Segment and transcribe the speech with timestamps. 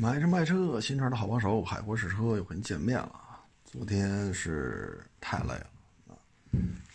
[0.00, 3.40] 买车卖车，新车的好帮手，海阔试车又和您见面了。
[3.64, 5.66] 昨天是太累了
[6.06, 6.14] 啊，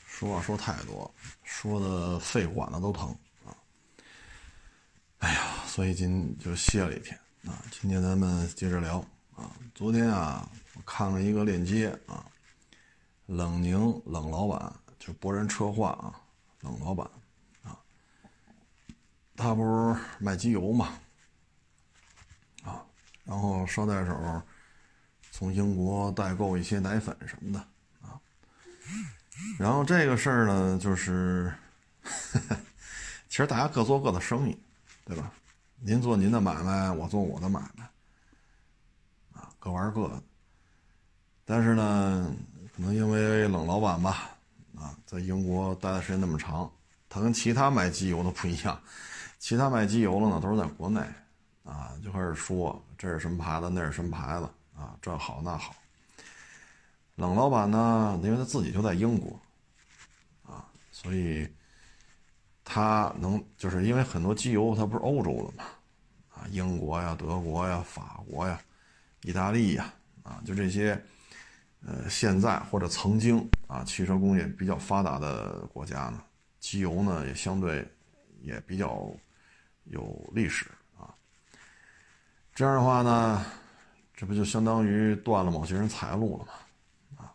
[0.08, 1.14] 说话说太多，
[1.44, 3.10] 说的肺管子都疼
[3.46, 3.52] 啊。
[5.18, 7.62] 哎呀，所以今就歇了一天啊。
[7.72, 9.00] 今天咱们接着聊
[9.36, 9.52] 啊。
[9.76, 12.26] 昨天啊，我看了一个链接啊，
[13.26, 16.16] 冷宁冷老板就博人车话啊，
[16.62, 17.06] 冷老板
[17.64, 17.78] 啊，
[19.36, 20.98] 他不是卖机油嘛。
[23.26, 24.42] 然后捎带手
[25.32, 27.60] 从英国代购一些奶粉什么的
[28.02, 28.20] 啊，
[29.58, 31.52] 然后这个事儿呢，就是
[33.30, 34.58] 其实大家各做各的生意，
[35.06, 35.32] 对吧？
[35.80, 37.84] 您做您的买卖，我做我的买卖，
[39.34, 40.22] 啊，各玩各的。
[41.46, 42.36] 但是呢，
[42.76, 44.30] 可能因为冷老板吧，
[44.76, 46.72] 啊，在英国待的时间那么长，
[47.10, 48.80] 他跟其他卖机油的不一样，
[49.40, 51.02] 其他卖机油的呢都是在国内。
[51.64, 55.76] 啊，就开始说这是什么牌子，那是什么牌子啊，这好那好。
[57.16, 59.38] 冷老板呢，因为他自己就在英国，
[60.46, 61.46] 啊，所以
[62.64, 65.66] 他能就是因为很多机油它不是欧洲的嘛，
[66.30, 68.58] 啊，英国呀、德国呀、法国呀、
[69.24, 70.98] 意大利呀，啊，就这些，
[71.86, 76.24] 呃，现在或者曾经啊，汽车工业比较发达的国家呢，
[76.62, 77.86] 机油呢也相对
[78.40, 79.14] 也比较
[79.84, 80.72] 有历史。
[82.56, 83.44] 这样的话呢，
[84.14, 86.54] 这不就相当于断了某些人财路了吗？
[87.18, 87.34] 啊，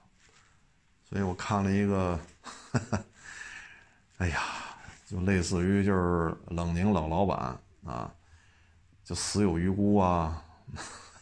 [1.08, 2.20] 所以我看了一个，
[4.18, 4.40] 哎呀，
[5.06, 8.14] 就类似于就是冷凝冷老板啊，
[9.02, 10.40] 就死有余辜啊，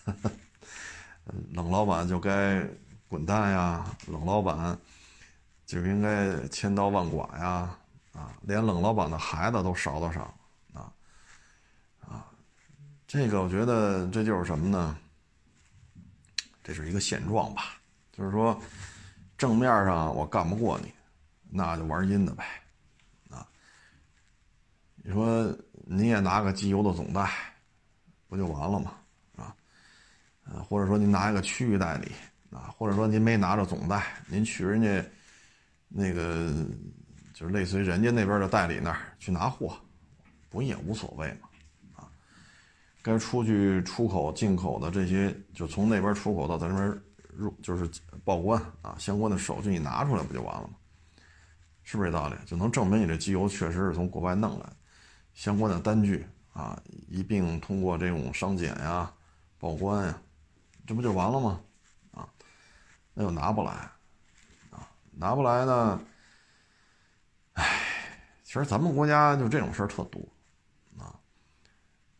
[1.54, 2.62] 冷老板就该
[3.08, 4.78] 滚蛋呀，冷老板
[5.64, 7.74] 就应该千刀万剐呀，
[8.12, 10.34] 啊，连冷老板的孩子都少得上。
[13.06, 14.98] 这个我觉得这就是什么呢？
[16.62, 17.78] 这是一个现状吧，
[18.10, 18.60] 就是说，
[19.38, 20.92] 正面上我干不过你，
[21.48, 22.44] 那就玩阴的呗，
[23.30, 23.46] 啊，
[24.96, 27.30] 你说你也拿个机油的总代，
[28.26, 28.94] 不就完了吗？
[29.36, 29.54] 啊，
[30.42, 32.10] 呃，或者说您拿一个区域代理，
[32.50, 35.08] 啊，或者说您没拿着总代，您去人家
[35.86, 36.52] 那个
[37.32, 39.78] 就是类似于人家那边的代理那儿去拿货，
[40.50, 41.48] 不也无所谓吗？
[43.06, 47.02] 该出去出口、进口的这些，就从那边出口到咱这边
[47.36, 47.88] 入，就是
[48.24, 50.74] 报关啊，相关的手续你拿出来不就完了吗？
[51.84, 52.34] 是不是这道理？
[52.44, 54.66] 就能证明你这机油确实是从国外弄来，
[55.34, 56.76] 相关的单据啊，
[57.08, 59.08] 一并通过这种商检呀、
[59.56, 60.20] 报关呀，
[60.84, 61.60] 这不就完了吗？
[62.10, 62.28] 啊，
[63.14, 63.70] 那又拿不来，
[64.72, 66.00] 啊，拿不来呢？
[67.52, 67.80] 唉，
[68.42, 70.20] 其实咱们国家就这种事儿特多。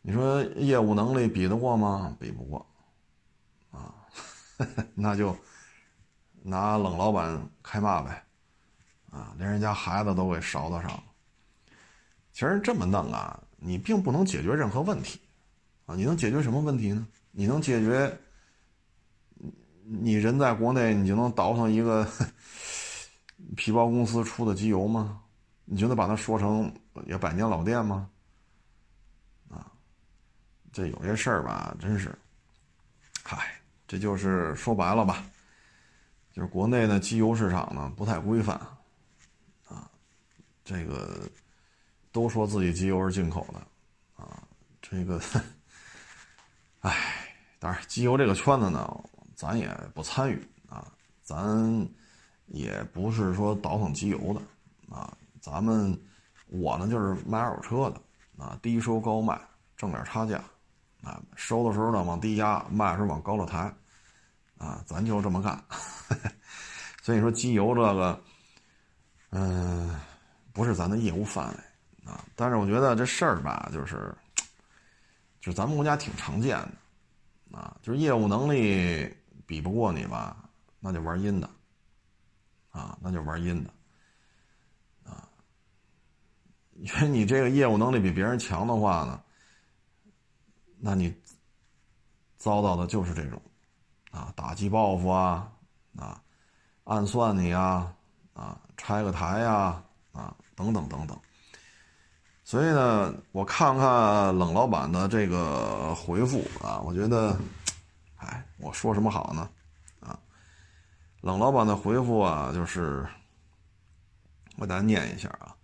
[0.07, 2.15] 你说业务能力比得过吗？
[2.17, 2.65] 比不过，
[3.71, 3.93] 啊，
[4.95, 5.35] 那就
[6.43, 8.23] 拿冷老板开骂呗，
[9.11, 11.03] 啊，连人家孩子都给勺子上了。
[12.31, 15.19] 其实这么弄啊，你并不能解决任何问题，
[15.85, 17.05] 啊，你能解决什么问题呢？
[17.31, 18.17] 你能解决，
[19.83, 22.07] 你人在国内，你就能倒腾一个
[23.57, 25.21] 皮包公司出的机油吗？
[25.65, 26.73] 你就能把它说成
[27.07, 28.09] 也百年老店吗？
[30.77, 32.15] 这有些事儿吧，真是，
[33.23, 35.25] 嗨，这就是说白了吧，
[36.31, 38.55] 就是国内的机油市场呢不太规范，
[39.67, 39.89] 啊，
[40.63, 41.27] 这个
[42.11, 44.43] 都说自己机油是进口的，啊，
[44.79, 45.19] 这个，
[46.81, 48.87] 唉，当然机油这个圈子呢，
[49.33, 50.39] 咱也不参与
[50.69, 50.85] 啊，
[51.23, 51.89] 咱
[52.45, 55.11] 也不是说倒腾机油的，啊，
[55.41, 55.99] 咱们
[56.49, 57.99] 我呢就是卖二手车的，
[58.45, 59.41] 啊，低收高卖，
[59.75, 60.39] 挣点差价。
[61.03, 63.73] 啊，收的时候呢往低压，卖的时候往高了抬，
[64.57, 65.63] 啊，咱就这么干。
[67.01, 68.21] 所以说机油这个，
[69.29, 69.97] 嗯，
[70.51, 72.25] 不是咱的业务范围啊。
[72.35, 74.13] 但是我觉得这事儿吧，就是，
[75.39, 76.57] 就咱们国家挺常见
[77.51, 79.09] 的，啊，就是业务能力
[79.45, 80.49] 比不过你吧，
[80.81, 81.49] 那就玩阴的，
[82.71, 83.69] 啊，那就玩阴的，
[85.05, 85.29] 啊，
[86.75, 89.21] 因为你这个业务能力比别人强的话呢。
[90.79, 91.13] 那你
[92.37, 93.41] 遭到的就是这种
[94.11, 95.51] 啊，打击报复啊，
[95.97, 96.21] 啊，
[96.83, 97.93] 暗算你啊，
[98.33, 101.19] 啊，拆个台呀，啊，等等等等。
[102.43, 107.37] 所以呢，我看看冷老板的这个回复啊，我觉得，
[108.15, 109.49] 哎，我说什么好呢？
[109.99, 110.17] 啊，
[111.21, 113.05] 冷老板的回复啊，就是
[114.55, 115.56] 我给大家念一下啊。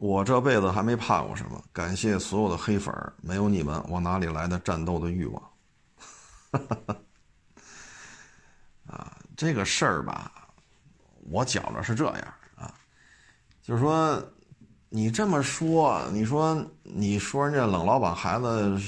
[0.00, 5.42] 我这辈子还没怕过什么，感谢所有的黑粉儿，没有你们，我哪里来的战斗的欲望？
[8.88, 10.32] 啊，这个事儿吧，
[11.30, 12.72] 我觉着是这样啊，
[13.62, 14.18] 就是说，
[14.88, 18.80] 你这么说，你说你说人家冷老板孩子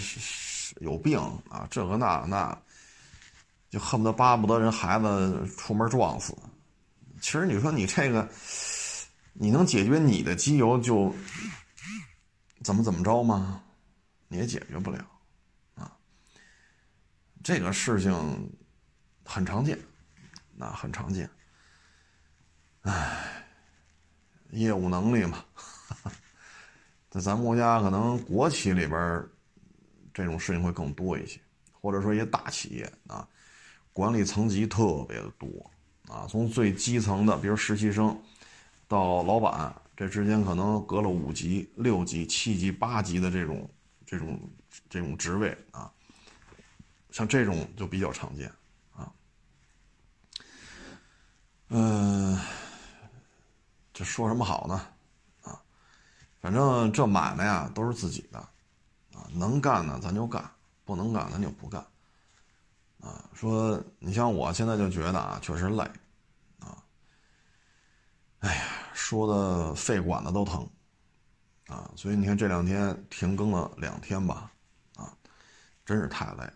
[0.80, 1.20] 有病
[1.50, 2.56] 啊，这个那那，
[3.68, 6.34] 就恨不得巴不得人孩子出门撞死。
[7.20, 8.26] 其实你说你这个，
[9.32, 11.14] 你能解决你的机油就
[12.62, 13.62] 怎么怎么着吗？
[14.28, 15.04] 你也解决不了
[15.74, 15.90] 啊。
[17.42, 18.12] 这个事情
[19.24, 19.78] 很常见，
[20.54, 21.28] 那很常见。
[22.82, 23.44] 唉，
[24.50, 25.44] 业务能力嘛，
[27.10, 29.24] 在 咱们国家可能国企里边
[30.12, 31.40] 这种事情会更多一些，
[31.72, 33.28] 或者说一些大企业啊，
[33.92, 35.48] 管理层级特别的多。
[36.08, 38.20] 啊，从最基层的，比如实习生，
[38.92, 43.66] 到老板，这之间可能隔了五级、六级、七级、八级的这种、
[44.04, 44.38] 这种、
[44.90, 45.90] 这种职位啊，
[47.10, 48.52] 像这种就比较常见
[48.94, 49.10] 啊。
[51.68, 52.38] 嗯，
[53.94, 54.74] 这说什么好呢？
[55.44, 55.58] 啊，
[56.42, 58.38] 反正这买卖呀都是自己的，
[59.14, 60.50] 啊，能干呢咱就干，
[60.84, 61.80] 不能干咱就不干。
[63.00, 65.82] 啊，说你像我现在就觉得啊，确实累
[66.60, 66.76] 啊。
[68.40, 70.68] 哎呀，说的肺管子都疼，
[71.66, 74.52] 啊，所以你看这两天停更了两天吧，
[74.96, 75.12] 啊，
[75.84, 76.54] 真是太累了。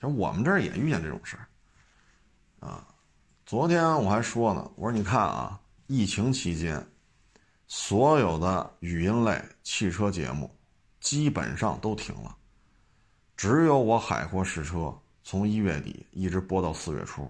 [0.00, 2.86] 就我们这儿也遇见这种事儿，啊，
[3.44, 6.86] 昨天我还说呢，我说你看啊，疫情期间，
[7.66, 10.54] 所有的语音类汽车节目
[11.00, 12.36] 基本上都停了，
[13.36, 17.28] 只有我海阔试车从一月底一直播到四月初。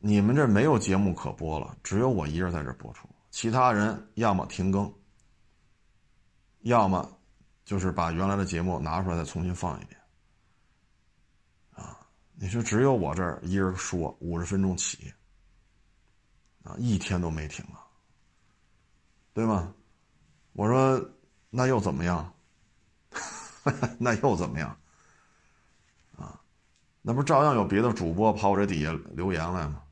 [0.00, 4.92] 你们这没有节目可播了，只有我一人在这播出，其他人要么停更，
[6.60, 7.18] 要么
[7.64, 10.00] 就是把原来的节目拿出来再重新放一遍。
[11.74, 11.98] 啊，
[12.34, 15.12] 你说只有我这儿一人说五十分钟起，
[16.62, 17.82] 啊，一天都没停啊，
[19.34, 19.74] 对吗？
[20.52, 21.10] 我说
[21.50, 22.32] 那又怎么样？
[23.98, 24.78] 那又怎么样？
[26.16, 26.40] 啊，
[27.02, 29.82] 那不照样有别的主播跑我这底下留言来吗？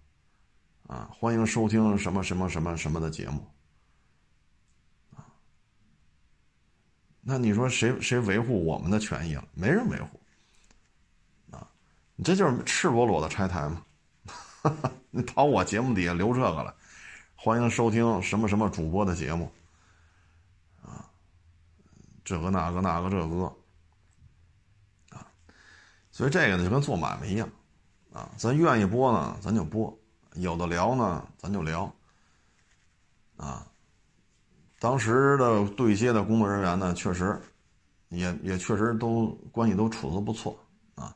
[0.87, 3.45] 啊，欢迎收听什么什么什么什么的节目，
[5.17, 5.27] 啊，
[7.21, 9.45] 那你说谁谁维护我们的权益了？
[9.53, 10.21] 没人维护，
[11.51, 11.69] 啊，
[12.15, 13.85] 你这就是赤裸裸的拆台嘛！
[15.11, 16.73] 你跑我节目底下留这个了，
[17.35, 19.51] 欢迎收听什么什么主播的节目，
[20.83, 21.11] 啊，
[22.25, 23.45] 这个那个那个这个，
[25.11, 25.27] 啊，
[26.13, 27.51] 所以这个呢就跟做买卖一样，
[28.13, 29.93] 啊，咱愿意播呢，咱就播。
[30.37, 31.93] 有的聊呢，咱就聊。
[33.37, 33.67] 啊，
[34.79, 37.39] 当时的对接的工作人员呢，确实，
[38.09, 40.59] 也也确实都关系都处的不错
[40.95, 41.15] 啊，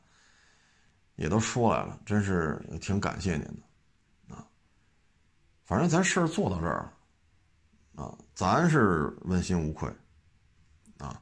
[1.15, 4.45] 也都说来了，真是挺感谢您的，啊，
[5.63, 6.91] 反正咱事儿做到这儿
[7.95, 9.91] 了，啊，咱是问心无愧，
[10.99, 11.19] 啊，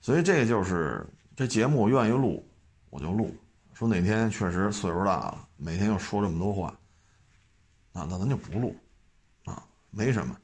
[0.00, 1.04] 所以这就是
[1.34, 2.48] 这节目愿意录，
[2.90, 3.34] 我就录。
[3.74, 6.78] 说哪天确实岁数大了，每天又说这么多话。
[7.92, 8.74] 啊，那咱就不录，
[9.44, 10.36] 啊，没什么。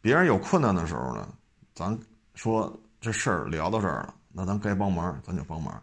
[0.00, 1.28] 别人有困难的时候呢，
[1.74, 1.96] 咱
[2.34, 5.80] 说这事儿聊到这儿了，那咱该帮忙咱就帮忙，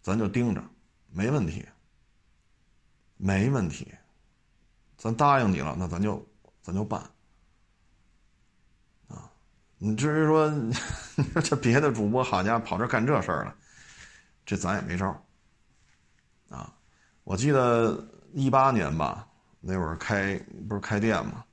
[0.00, 0.64] 咱就盯着，
[1.10, 1.66] 没问题，
[3.18, 3.92] 没问题。
[4.96, 6.26] 咱答应你了，那咱就
[6.62, 7.00] 咱就办。
[9.08, 9.30] 啊，
[9.76, 10.50] 你至于说
[11.44, 13.54] 这别的主播好家伙跑这干这事儿了，
[14.46, 15.06] 这咱也没招。
[16.48, 16.74] 啊，
[17.24, 19.27] 我记得一八年吧。
[19.70, 21.44] 那会儿开不是开店吗？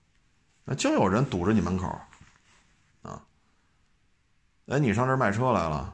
[0.64, 1.86] 那就有人堵着你门口，
[3.02, 3.22] 啊！
[4.68, 5.94] 哎，你上这儿卖车来了，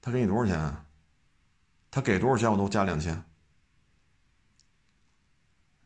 [0.00, 0.76] 他给你多少钱？
[1.90, 3.20] 他给多少钱我都加两千。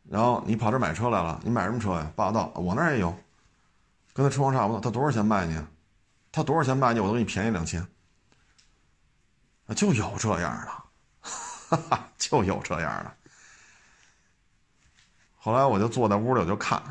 [0.03, 2.11] 然后你跑这买车来了，你买什么车呀？
[2.15, 3.09] 霸道，我那儿也有，
[4.13, 4.79] 跟他车况差不多。
[4.79, 5.59] 他多少钱卖你？
[6.31, 6.99] 他多少钱卖你？
[6.99, 7.81] 我都给你便宜两千。
[9.65, 10.71] 啊，就有这样的，
[11.21, 13.17] 哈哈，就有这样的。
[15.37, 16.81] 后来我就坐在屋里，我就看，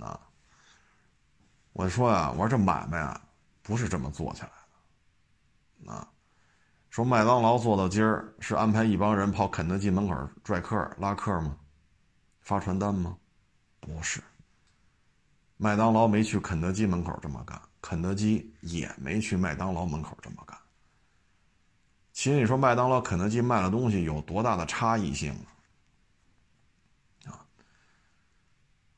[0.00, 0.18] 啊，
[1.72, 3.20] 我说呀，我说这买卖啊，
[3.62, 4.50] 不是这么做起来
[5.84, 6.08] 的，啊，
[6.90, 11.56] 说麦当劳做到今儿是安排一帮人跑肯德基门口拽客拉客吗？
[12.40, 13.16] 发传单吗？
[13.80, 14.20] 不是，
[15.56, 20.58] 麦当劳没去肯德基门口这么干，肯德基也没去麦当劳门口这么干。
[22.12, 25.46] 其实你说麦当劳、肯德基卖的东西有多大的差异性呢？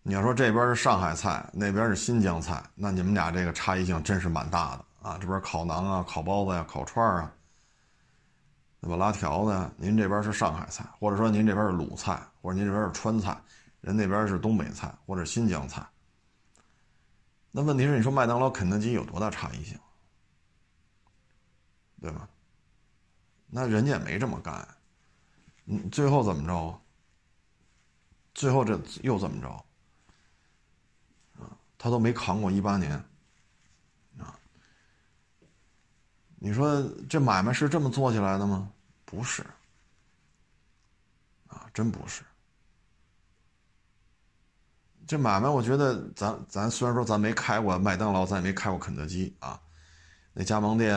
[0.09, 5.19] 你要说这边是上海菜，那边是新疆菜，那你们俩这个差异性真是蛮大的啊！
[5.21, 7.35] 这边烤馕啊、烤包子呀、烤串儿啊，
[8.81, 8.95] 对吧？
[8.95, 13.37] 拉条子呀，您这边是上海菜，或者说您这边是鲁菜，或者您这边是川菜，
[13.81, 15.85] 人那边是东北菜或者新疆菜。
[17.51, 19.77] 那问题是，你说麦当劳、肯德基有多大差异性，
[22.01, 22.29] 对吧？
[23.49, 24.69] 那人家也没这么干，
[25.65, 26.81] 嗯，最后怎么着？
[28.35, 29.66] 最后这又怎么着？
[31.87, 32.93] 他都没扛过一八年，
[34.19, 34.35] 啊，
[36.35, 38.69] 你说这买卖是这么做起来的吗？
[39.05, 39.47] 不是，
[41.47, 42.25] 啊，真不是。
[45.07, 49.57] 这买卖，我觉得咱咱虽然说咱没开过麦当劳，咱也没开过肯德基啊，
[50.33, 50.93] 那加盟店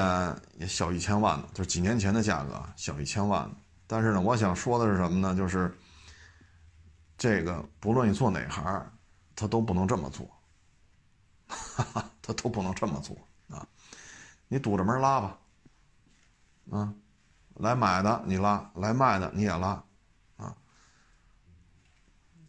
[0.58, 3.48] 也小一千万呢，就是几年前的价格，小一千万。
[3.86, 5.36] 但是呢，我想说的是什么呢？
[5.36, 5.72] 就是
[7.16, 8.92] 这个，不论你做哪行，
[9.36, 10.28] 他都不能这么做，
[12.22, 13.16] 他都不能这么做
[13.56, 13.68] 啊！
[14.48, 15.38] 你堵着门拉吧，
[16.72, 16.94] 啊，
[17.56, 19.84] 来买的你拉，来卖的你也拉，
[20.38, 20.56] 啊，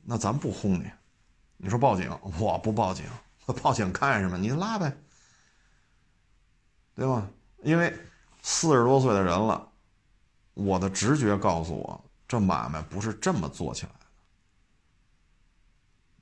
[0.03, 0.91] 那咱不轰你。
[1.57, 3.05] 你说报警，我不报警，
[3.63, 4.39] 报警干什么？
[4.39, 4.97] 你拉呗，
[6.95, 7.29] 对吧？
[7.63, 7.95] 因为
[8.43, 9.71] 四十多岁的人了，
[10.55, 13.93] 我的直觉告诉我，这买卖不是这么做起来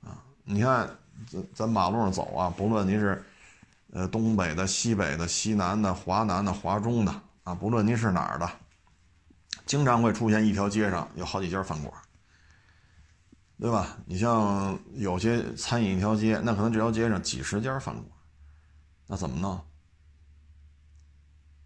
[0.03, 0.09] 的。
[0.09, 3.23] 啊，你看，咱咱马路上走啊，不论您是，
[3.91, 8.49] 呃，东北的、西北的、西南的、华南的、华中的啊，不论您是哪儿的，
[9.65, 11.93] 经常会出现一条街上有好几家饭馆。
[13.61, 13.97] 对吧？
[14.05, 18.05] 你像有些餐饮一条街，那可能这条街上几十家饭馆，
[19.05, 19.59] 那怎么弄？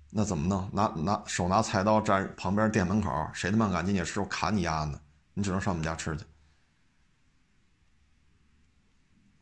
[0.10, 0.68] 那怎么弄？
[0.74, 5.00] 拿拿手拿菜刀站旁边店门口，谁他妈敢进去吃，我砍你丫的！
[5.36, 6.26] 你只能上我们家吃去。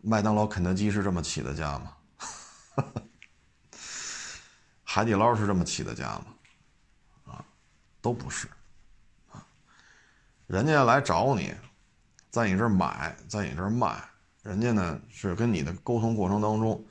[0.04, 1.96] 麦当劳、肯德基是这么起的家吗？
[4.84, 6.26] 海底捞是这么起的家吗？
[7.34, 7.46] 啊，
[8.02, 8.48] 都不是。
[9.32, 9.46] 啊，
[10.48, 11.56] 人家来找你。
[12.30, 14.02] 在你这儿买，在你这儿卖，
[14.42, 16.82] 人家呢是跟你的沟通过程当中，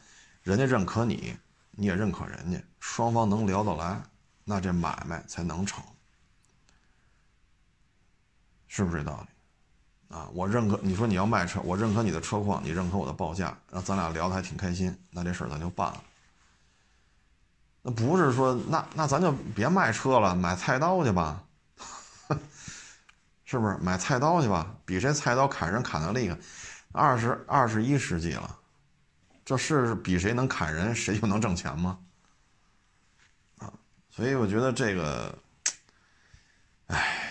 [0.43, 1.35] 人家认可你，
[1.71, 4.03] 你也认可人家，双方能聊得来，
[4.45, 5.83] 那这买卖才能成，
[8.69, 9.30] 是不是这道理？
[10.11, 16.03] 啊，我认可你说你要卖车，我认可你的车况，你认可我的报价，然后咱俩聊得还挺开心，那这事儿咱就办了。
[17.83, 21.43] 那不是说那那咱就别卖车了，买菜刀去吧。
[23.45, 24.75] 是不是买菜刀去吧？
[24.85, 26.37] 比谁菜刀砍人砍的厉害？
[26.93, 28.59] 二十二十一世纪了，
[29.45, 31.99] 这是比谁能砍人谁就能挣钱吗？
[33.59, 33.73] 啊，
[34.11, 35.39] 所以我觉得这个，
[36.89, 37.30] 哎，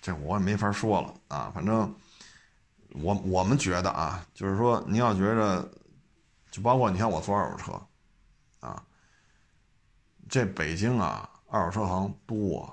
[0.00, 1.50] 这我也没法说了啊。
[1.54, 1.94] 反正
[2.92, 5.70] 我我们觉得啊，就是说您要觉着，
[6.50, 8.82] 就包括你看我做二手车，啊，
[10.28, 12.66] 这北京啊二手车行多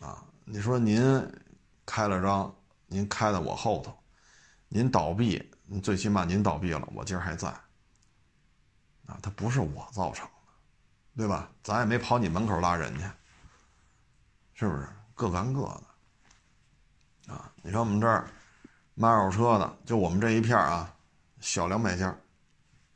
[0.00, 0.24] 了，啊。
[0.44, 1.00] 你说您
[1.86, 2.54] 开了张，
[2.86, 3.96] 您开在我后头，
[4.68, 5.48] 您倒闭，
[5.82, 7.48] 最起码您倒闭了，我今儿还在。
[9.06, 10.32] 啊，它不是我造成的，
[11.16, 11.50] 对吧？
[11.62, 13.04] 咱也没跑你门口拉人去，
[14.54, 14.88] 是不是？
[15.14, 15.82] 各干各的。
[17.62, 18.26] 你说我们这儿
[18.94, 20.92] 卖二手车的，就我们这一片啊，
[21.40, 22.14] 小两百家，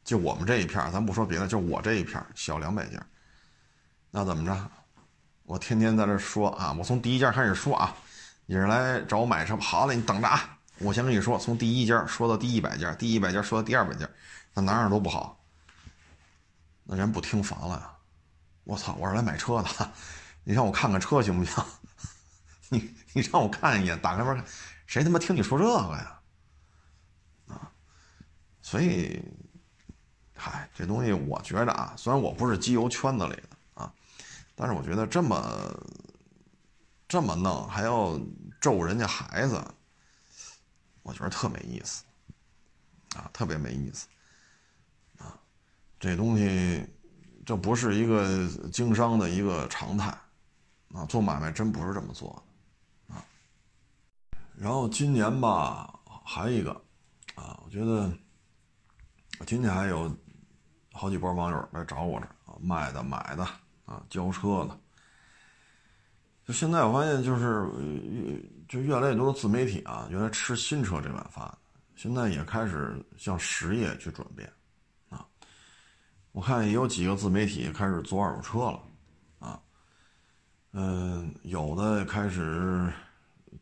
[0.04, 2.98] 就我们这一片咱不说别的，就我这一片小两百家，
[4.10, 4.70] 那怎么着？
[5.44, 7.94] 我天天在这说啊，我从第一家开始说啊，
[8.46, 14.08] 你是来找我买车，好嘞，你等着啊，我先跟你说，从第一家说到第一百家，第一百家说到第二百家，
[14.54, 15.38] 那哪哪都不好，
[16.84, 17.90] 那人不听烦了呀？
[18.64, 19.92] 我操，我是来买车的，
[20.42, 21.62] 你让我看看车行不行？
[22.70, 24.44] 你你让我看一眼，打开门看，
[24.86, 26.20] 谁他妈听你说这个呀？
[27.46, 27.72] 啊，
[28.60, 29.22] 所以，
[30.36, 33.92] 嗨，这东西我觉着啊，虽然我不是机油圈子里的啊。
[34.56, 35.72] 但是我觉得这么
[37.06, 38.20] 这么弄，还要
[38.60, 39.64] 咒人家孩子，
[41.02, 42.02] 我觉得特没意思，
[43.16, 44.08] 啊，特别没意思，
[45.18, 45.38] 啊，
[46.00, 46.84] 这东西
[47.46, 50.10] 这不是一个经商的一个常态，
[50.92, 52.53] 啊，做买卖真不是这么做的，
[54.56, 55.92] 然后今年吧，
[56.24, 56.70] 还一个，
[57.34, 58.10] 啊，我觉得
[59.46, 60.10] 今天还有
[60.92, 63.46] 好几波网友来找我这啊，卖的买的。
[63.86, 64.80] 啊，交车的，
[66.46, 67.68] 就现在我发现就是
[68.02, 71.54] 越就越来越多的自媒体啊，原来吃新车这碗饭，
[71.94, 74.50] 现在也开始向实业去转变，
[75.10, 75.26] 啊，
[76.32, 78.82] 我看也有几个自媒体开始做二手车了，
[79.38, 79.60] 啊，
[80.72, 82.90] 嗯，有的开始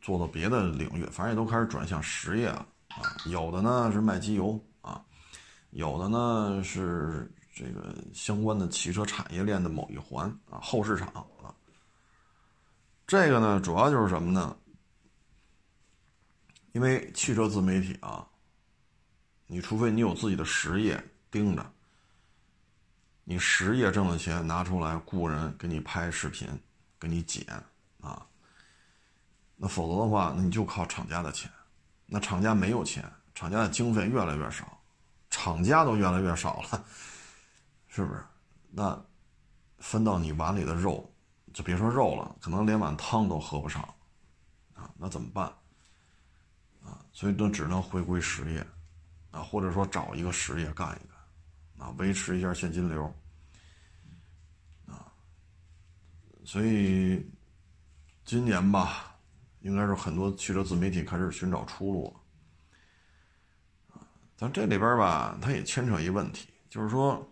[0.02, 5.02] 做到别的领域，反正也都开始转向实业了，啊，有的呢是卖机油啊，
[5.70, 11.06] 有的呢是这个相关的汽车产业链的某一环啊，后市场
[11.40, 11.54] 啊。
[13.06, 14.56] 这个呢，主要就是什么呢？
[16.72, 18.26] 因为汽车自媒体啊，
[19.46, 21.72] 你除非你有自己的实业盯着，
[23.22, 26.48] 你实业挣的钱拿出来雇人给你拍视频，
[26.98, 27.46] 给你剪
[28.00, 28.26] 啊，
[29.64, 31.48] 那否则的话，那你就靠厂家的钱。
[32.04, 34.76] 那厂家没有钱，厂家的经费越来越少，
[35.30, 36.84] 厂家都越来越少了，
[37.86, 38.20] 是不是？
[38.70, 39.00] 那
[39.78, 41.08] 分到你碗里的肉，
[41.54, 43.80] 就别说肉了，可能连碗汤都喝不上
[44.74, 44.90] 啊！
[44.98, 45.46] 那怎么办？
[46.84, 48.66] 啊，所以都只能回归实业
[49.30, 53.04] 啊，或者说找一个实业干一干啊，维持一下现金流
[54.88, 55.06] 啊。
[56.44, 57.24] 所以
[58.24, 59.10] 今年吧。
[59.62, 64.02] 应该是很多汽车自媒体开始寻找出路了，啊，
[64.36, 67.24] 但这里边吧，它也牵扯一问题，就是说，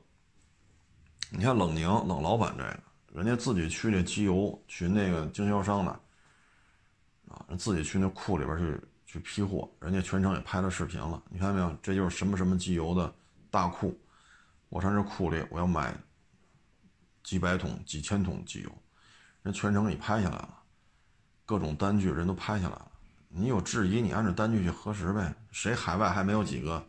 [1.31, 2.81] 你看冷凝冷老板这个，
[3.21, 5.91] 人家自己去那机油去那个经销商那，
[7.35, 11.77] 啊，自己去那库里边去去批货，人家全程也拍了视频了，你看到没有？
[11.83, 13.13] 这就是什么什么机油的
[13.51, 13.99] 大库，
[14.69, 15.93] 我上这库里我要买
[17.25, 18.71] 几百桶、几千桶机油，
[19.43, 20.60] 人全程给你拍下来了。
[21.51, 22.93] 各种单据人都拍下来了，
[23.29, 25.35] 你有质疑，你按照单据去核实呗。
[25.51, 26.87] 谁海外还没有几个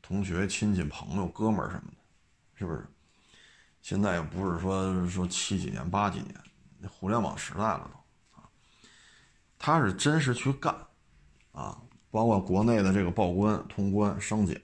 [0.00, 1.96] 同学、亲戚、朋友、哥们儿什么的，
[2.54, 2.86] 是不是？
[3.80, 8.48] 现在又不是说说七几年、八几年，互联网时代了都啊。
[9.58, 10.72] 他是真实去干
[11.50, 14.62] 啊，包括国内的这个报关、通关、商检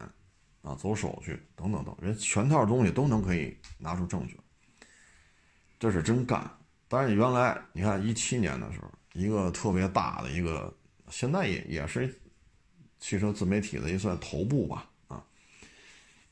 [0.63, 4.39] 啊，走手续等等等，人全套东西都能可以拿出证据，
[5.77, 6.49] 这是真干。
[6.87, 8.89] 但是原来你看一七年的时候。
[9.13, 10.73] 一个特别大的一个，
[11.11, 12.21] 现在也也是
[12.99, 15.25] 汽车自媒体的一算头部吧，啊，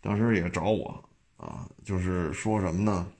[0.00, 3.12] 当时也找我啊，就是说什么呢？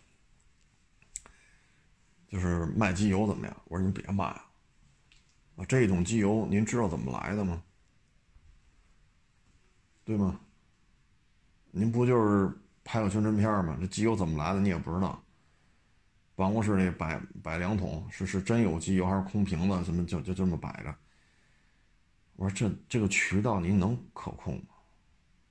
[2.28, 3.56] 就是卖机油怎么样？
[3.66, 4.44] 我说您别卖啊，
[5.56, 7.62] 啊，这种机油您知道怎么来的吗？
[10.04, 10.38] 对吗？
[11.71, 12.50] 您不就是
[12.84, 13.76] 拍个宣传片吗？
[13.80, 15.23] 这机油怎么来的你也不知道。
[16.36, 19.84] 办公室里摆摆两桶，是是真有机油还是空瓶子？
[19.84, 20.94] 怎么就就这么摆着？
[22.36, 24.75] 我说这这个渠道您能可控吗？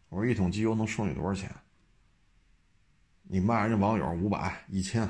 [0.09, 1.53] 我说一桶机油能收你多少钱？
[3.23, 5.01] 你卖人家网友五百、一千，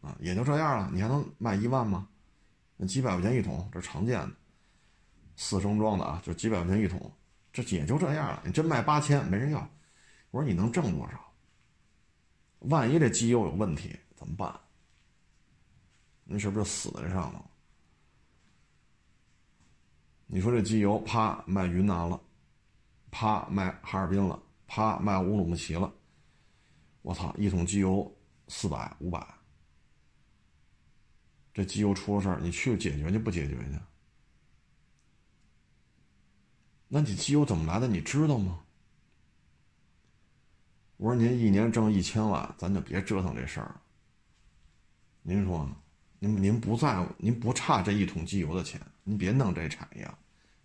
[0.00, 0.90] 啊，也就这样了。
[0.92, 2.08] 你还能卖一万吗？
[2.76, 4.32] 那几百块钱一桶，这常见的，
[5.36, 7.12] 四升装的啊，就几百块钱一桶，
[7.52, 8.42] 这也就这样了。
[8.44, 9.60] 你真卖八千，没人要。
[10.32, 11.32] 我说你能挣多少？
[12.62, 14.52] 万一这机油有问题怎么办？
[16.24, 17.50] 你是不是死在上了？
[20.26, 22.20] 你说这机油啪卖云南了，
[23.10, 25.92] 啪卖哈尔滨了，啪卖乌鲁木齐了，
[27.02, 27.32] 我操！
[27.36, 28.10] 一桶机油
[28.48, 29.24] 四百五百，
[31.52, 33.78] 这机油出了事儿，你去解决去不解决去？
[36.88, 37.86] 那你机油怎么来的？
[37.86, 38.64] 你知道吗？
[40.96, 43.80] 我说您一年挣一千万，咱就别折腾这事儿。
[45.22, 45.76] 您说呢？
[46.24, 50.10] 您您不在乎，您不差这一桶机油的钱，您别弄这产业，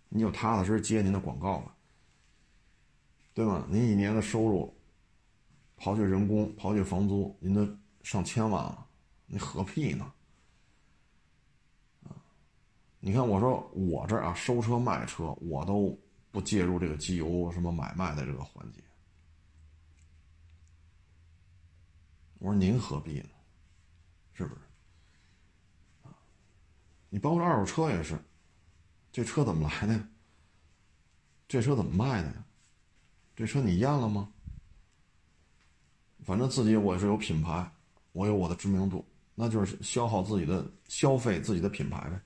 [0.08, 1.76] 你就踏踏实实接您的广告吧，
[3.34, 3.66] 对吗？
[3.68, 4.74] 您一年的收入，
[5.78, 7.68] 刨去人工，刨去房租，您都
[8.02, 8.86] 上千万了，
[9.26, 10.10] 你何必呢？
[13.00, 15.98] 你看我说我这啊收车卖车，我都
[16.30, 18.82] 不介入这个机油什么买卖的这个环节，
[22.38, 23.28] 我说您何必呢？
[24.32, 24.60] 是不是？
[27.10, 28.18] 你包括二手车也是，
[29.12, 30.08] 这车怎么来的？
[31.46, 32.44] 这车怎么卖的呀？
[33.36, 34.32] 这车你验了吗？
[36.24, 37.68] 反正自己我是有品牌，
[38.12, 42.20] 我有我的知名度，那就是消耗自己的消费自己的品牌呗。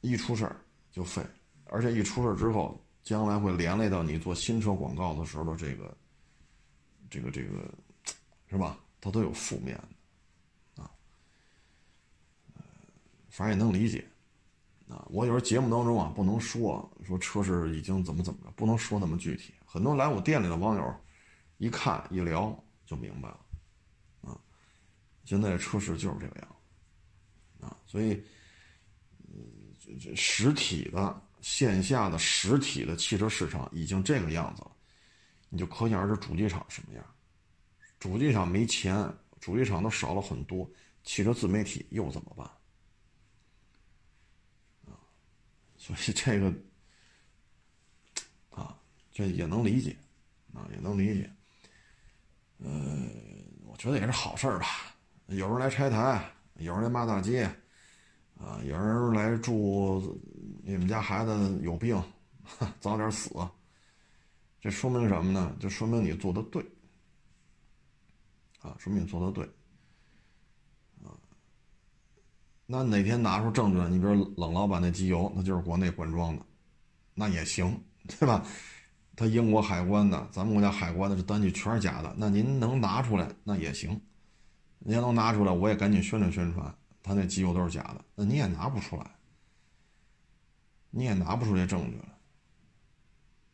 [0.00, 0.56] 一出事儿
[0.90, 1.22] 就废，
[1.64, 5.96] 而且一出事儿之后，将来会连累到你做新车广告的时候的这个，
[7.10, 7.74] 这个这个，
[8.48, 8.78] 是吧？
[9.00, 9.78] 它都有负面。
[13.34, 14.06] 反正也能理解，
[14.88, 19.52] 啊，我有时候节目当中啊不能说说车是已经怎么怎么着，不能说那么具体。
[19.66, 20.94] 很多来我店里的网友，
[21.58, 23.40] 一看一聊就明白了，
[24.20, 24.38] 啊，
[25.24, 26.56] 现在车市就是这个样，
[27.62, 28.22] 啊，所以，
[29.80, 34.70] 这这实体的线下的实体的汽车市场已经这个样子了，
[35.48, 37.04] 你就可想而知主机厂什么样。
[37.98, 40.70] 主机厂没钱，主机厂都少了很多，
[41.02, 42.48] 汽车自媒体又怎么办？
[45.84, 46.50] 所以这个，
[48.48, 48.74] 啊
[49.12, 49.94] 这也能理解，
[50.54, 51.30] 啊，也能理解。
[52.56, 53.06] 呃，
[53.66, 54.96] 我觉得也是好事吧。
[55.26, 57.44] 有人来拆台，有人来骂大街，
[58.38, 60.18] 啊，有人来祝
[60.62, 62.02] 你们家孩子有病，
[62.80, 63.30] 早点死。
[64.62, 65.54] 这说明什么呢？
[65.60, 66.64] 就说明你做的对，
[68.60, 69.46] 啊，说明你做的对。
[72.66, 73.88] 那哪天拿出证据来？
[73.88, 76.44] 你比如冷老板那机油，那就是国内灌装的，
[77.12, 78.42] 那也行，对吧？
[79.14, 84.00] 他英国海关的，咱们国家海关的这单据全是假的，那您能拿出来，那也行。
[84.78, 88.04] 您要能拿出来，我也赶紧宣传宣传，他那机油都是假的。
[88.14, 89.10] 那你也拿不出来，
[90.90, 92.08] 你也拿不出这证据来，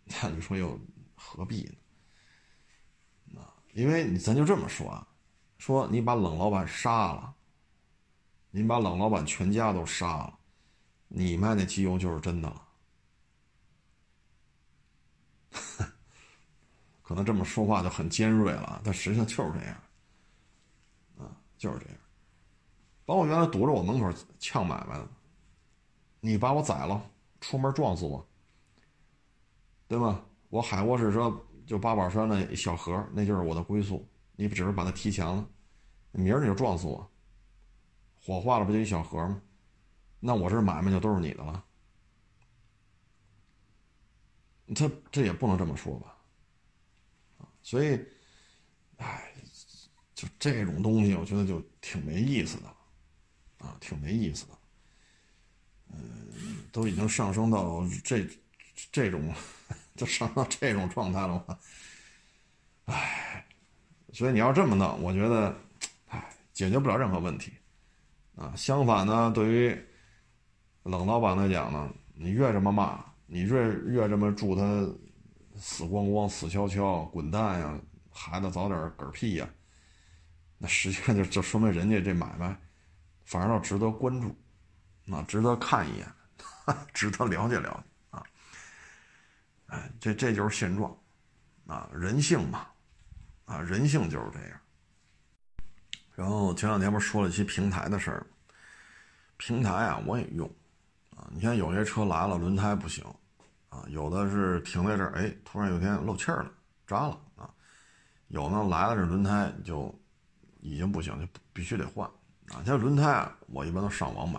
[0.22, 0.78] 那你说又
[1.14, 1.64] 何必
[3.26, 3.40] 呢？
[3.40, 5.06] 啊，因为咱就这么说啊，
[5.58, 7.34] 说你把冷老板杀了。
[8.50, 10.38] 您把冷老板全家都杀了，
[11.08, 12.66] 你卖那机油就是真的了。
[17.02, 19.74] 可能这么说话就很尖锐了，但实际上就是这样，
[21.18, 21.96] 啊，就是这样。
[23.04, 25.08] 把我原来堵着我门口呛买卖的，
[26.20, 27.02] 你把我宰了，
[27.40, 28.24] 出门撞死我，
[29.88, 30.24] 对吗？
[30.48, 31.32] 我海沃士车
[31.66, 34.08] 就八宝山那小河，那就是我的归宿。
[34.36, 35.44] 你只是把它提前了，
[36.12, 37.09] 明儿你就撞死我。
[38.24, 39.40] 火化了不就一小盒吗？
[40.18, 41.64] 那我这买卖就都是你的了。
[44.74, 46.16] 他这也不能这么说吧？
[47.62, 47.98] 所以，
[48.98, 49.32] 哎，
[50.14, 52.68] 就这种东西，我觉得就挺没意思的，
[53.58, 54.58] 啊，挺没意思的。
[55.88, 58.24] 嗯，都已经上升到这
[58.92, 59.34] 这种，
[59.96, 61.58] 就上到这种状态了嘛。
[62.84, 63.46] 哎，
[64.12, 65.56] 所以你要这么弄，我觉得，
[66.08, 67.52] 哎，解决不了任何问题。
[68.36, 69.78] 啊，相反呢，对于
[70.84, 74.62] 冷老板来讲呢，你越这么骂，你越越这么祝他
[75.56, 77.78] 死光光、死翘翘、滚蛋呀，
[78.10, 79.48] 孩子早点嗝屁呀，
[80.56, 82.56] 那实际上就就说明人家这买卖
[83.24, 84.34] 反而倒值得关注，
[85.12, 86.06] 啊，值得看一眼，
[86.94, 88.24] 值得了解了解啊。
[89.66, 90.96] 哎，这这就是现状，
[91.66, 92.66] 啊，人性嘛，
[93.44, 94.60] 啊，人性就是这样。
[96.20, 98.26] 然后前两天不是说了一些平台的事儿
[99.38, 100.46] 平台啊，我也用，
[101.16, 103.02] 啊，你看有些车来了轮胎不行，
[103.70, 106.52] 啊，有的是停在这儿，哎，突然有天漏气儿了，
[106.86, 107.48] 扎了啊，
[108.28, 109.98] 有呢来了这轮胎就
[110.60, 112.06] 已经不行，就必须得换
[112.50, 112.62] 啊。
[112.66, 114.38] 像轮胎啊我一般都上网买，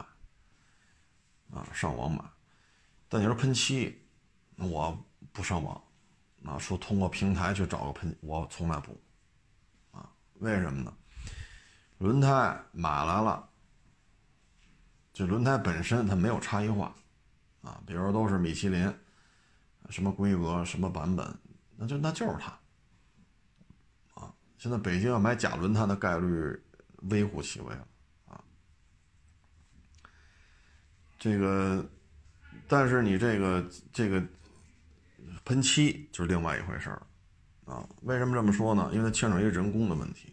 [1.52, 2.24] 啊，上网买。
[3.10, 4.00] 但你说喷漆，
[4.58, 4.96] 我
[5.34, 5.84] 不上网，
[6.46, 8.96] 啊，说通过平台去找个喷，我从来不，
[9.90, 10.94] 啊，为什么呢？
[12.02, 13.48] 轮胎买来了，
[15.14, 16.96] 这轮胎本身它没有差异化，
[17.62, 18.92] 啊，比如都是米其林，
[19.92, 21.32] 什么规格、什么版本，
[21.78, 22.60] 那就那就是它，
[24.16, 26.60] 啊，现在北京要买假轮胎的概率
[27.04, 27.88] 微乎其微了，
[28.26, 28.44] 啊，
[31.20, 31.88] 这个，
[32.68, 34.20] 但是你这个这个
[35.46, 37.06] 喷漆就是另外一回事儿，
[37.66, 38.90] 啊，为什么这么说呢？
[38.92, 40.31] 因为它牵扯一个人工的问题。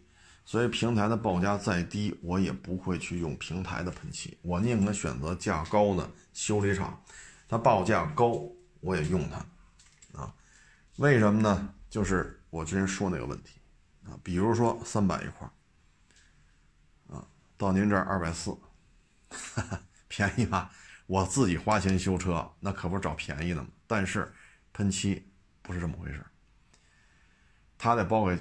[0.49, 7.03] 所以平台的报价再低，我也不会去用平台的喷漆，我宁可选择价高的修理厂，
[7.47, 10.33] 它报价高我也用它，啊，
[10.95, 11.75] 为什么呢？
[11.87, 13.59] 就是我之前说那个问题，
[14.05, 15.47] 啊，比如说三百一块，
[17.15, 18.57] 啊，到您这儿二百四，
[20.09, 20.71] 便宜吧？
[21.05, 23.69] 我自己花钱修车，那可不是找便宜的吗？
[23.85, 24.33] 但是
[24.73, 25.31] 喷漆
[25.61, 26.25] 不是这么回事，
[27.77, 28.35] 他得包给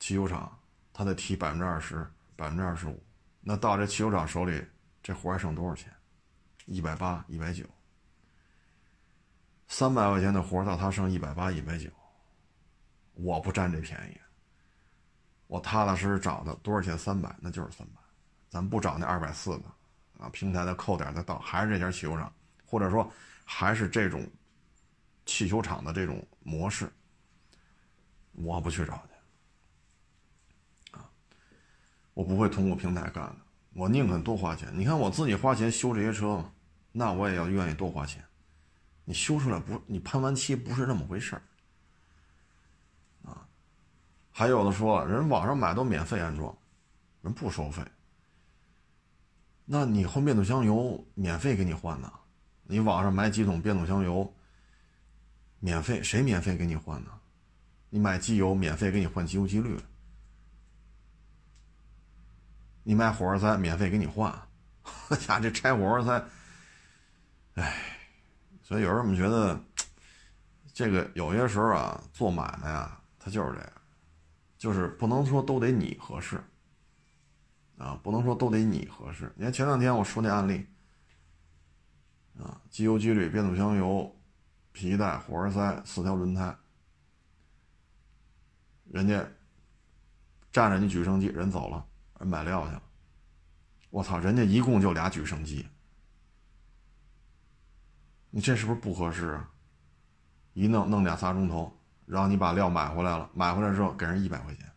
[0.00, 0.56] 汽修厂。
[0.92, 3.02] 他得提百分之二十，百分之二十五，
[3.40, 4.64] 那到这汽修厂手里，
[5.02, 5.92] 这活还剩多少钱？
[6.66, 7.64] 一百八，一百九，
[9.66, 11.90] 三百块钱的活到他剩一百八，一百九，
[13.14, 14.20] 我不占这便宜，
[15.46, 16.96] 我踏踏实实找的多少钱？
[16.98, 18.00] 三百，那就是三百，
[18.48, 19.64] 咱不找那二百四的，
[20.18, 22.32] 啊，平台再扣点再到，还是这家汽修厂，
[22.66, 23.10] 或者说
[23.44, 24.24] 还是这种
[25.24, 26.88] 汽修厂的这种模式，
[28.32, 29.02] 我不去找。
[32.14, 33.36] 我不会通过平台干的，
[33.74, 34.68] 我宁肯多花钱。
[34.74, 36.44] 你看我自己花钱修这些车，
[36.92, 38.22] 那我也要愿意多花钱。
[39.04, 41.42] 你修出来不，你喷完漆不是那么回事儿
[43.24, 43.46] 啊。
[44.30, 46.54] 还有的说，人网上买都免费安装，
[47.22, 47.82] 人不收费。
[49.64, 52.12] 那你换变速箱油免费给你换呢？
[52.64, 54.32] 你网上买几桶变速箱油，
[55.58, 57.10] 免费谁免费给你换呢？
[57.88, 59.76] 你买机油免费给你换机油机滤。
[62.82, 64.32] 你买火花塞免费给你换，
[65.08, 66.24] 我 家这拆火花塞，
[67.54, 67.74] 哎，
[68.62, 69.62] 所以有时候我们觉得，
[70.72, 73.72] 这个有些时候啊，做买卖啊，它就是这样，
[74.56, 76.42] 就是不能说都得你合适，
[77.76, 79.30] 啊，不能说都得你合适。
[79.36, 80.66] 你看前两天我说那案例，
[82.38, 84.16] 啊，机油、机滤、变速箱油、
[84.72, 86.56] 皮带、火花塞、四条轮胎，
[88.90, 89.24] 人家
[90.50, 91.86] 占着你举升机，人走了，
[92.26, 92.82] 买料去了。
[93.90, 95.66] 我操，人家一共就俩举升机，
[98.30, 99.50] 你这是不是不合适啊？
[100.52, 104.70] 一弄弄俩仨钟头，然后你把料买回来了，买回来之后给人一百块钱，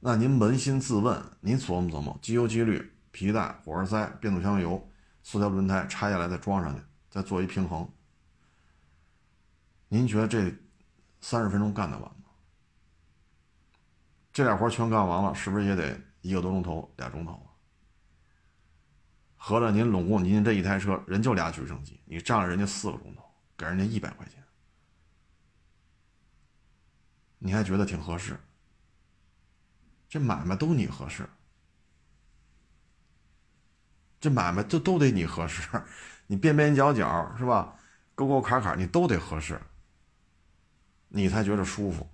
[0.00, 4.88] 那您扪心自问，您琢磨琢磨，机油、机滤、皮带、火花塞、变速箱油、
[5.22, 7.86] 四条轮胎拆下来再装上去，再做一平衡，
[9.88, 10.54] 您觉得这
[11.20, 12.19] 三十分钟干得完吗？
[14.32, 17.50] 这俩活全干完了，是不是也得一个多钟头、俩钟头啊？
[19.36, 23.24] 合着您拢共您这一台车人就俩举升机，你占了人家四个钟头，
[23.56, 24.42] 给人家一百块钱，
[27.38, 28.38] 你还觉得挺合适？
[30.08, 31.28] 这买卖都你合适，
[34.20, 35.62] 这买卖都都得你合适，
[36.26, 37.76] 你边边角角是吧？
[38.14, 39.58] 沟沟坎坎你都得合适，
[41.08, 42.06] 你才觉得舒服。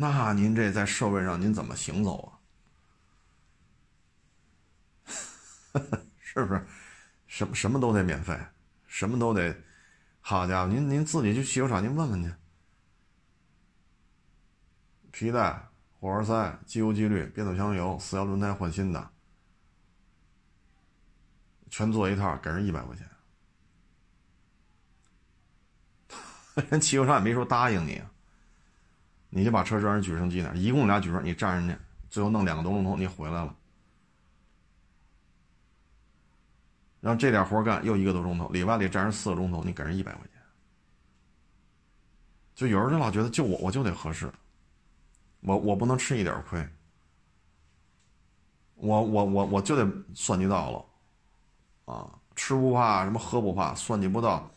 [0.00, 2.40] 那您这在社会上您怎么行走啊？
[6.18, 6.66] 是不是？
[7.26, 8.34] 什么什么都得免费，
[8.86, 9.54] 什么都得，
[10.22, 12.32] 好家伙，您您自己去汽修厂，您问问去。
[15.10, 19.10] 皮带、火花塞、机油、机滤、变速箱油、四条轮胎换新的，
[21.68, 23.06] 全做一套，给人一百块钱。
[26.70, 28.02] 人汽修厂也没说答应你，
[29.30, 31.78] 你就把车让人举升机那一共俩举升，你站人家，
[32.10, 33.56] 最后弄两个多钟头，你回来了。
[37.00, 40.42] 然后这点活干又一个多钟头，里外里站人四个钟头，你给人一百块钱，
[42.54, 44.30] 就有人就老觉得就我我就得合适，
[45.40, 46.68] 我我不能吃一点亏，
[48.74, 54.50] 我我我我就得算计到了，啊，吃不怕什么喝不怕，算计不到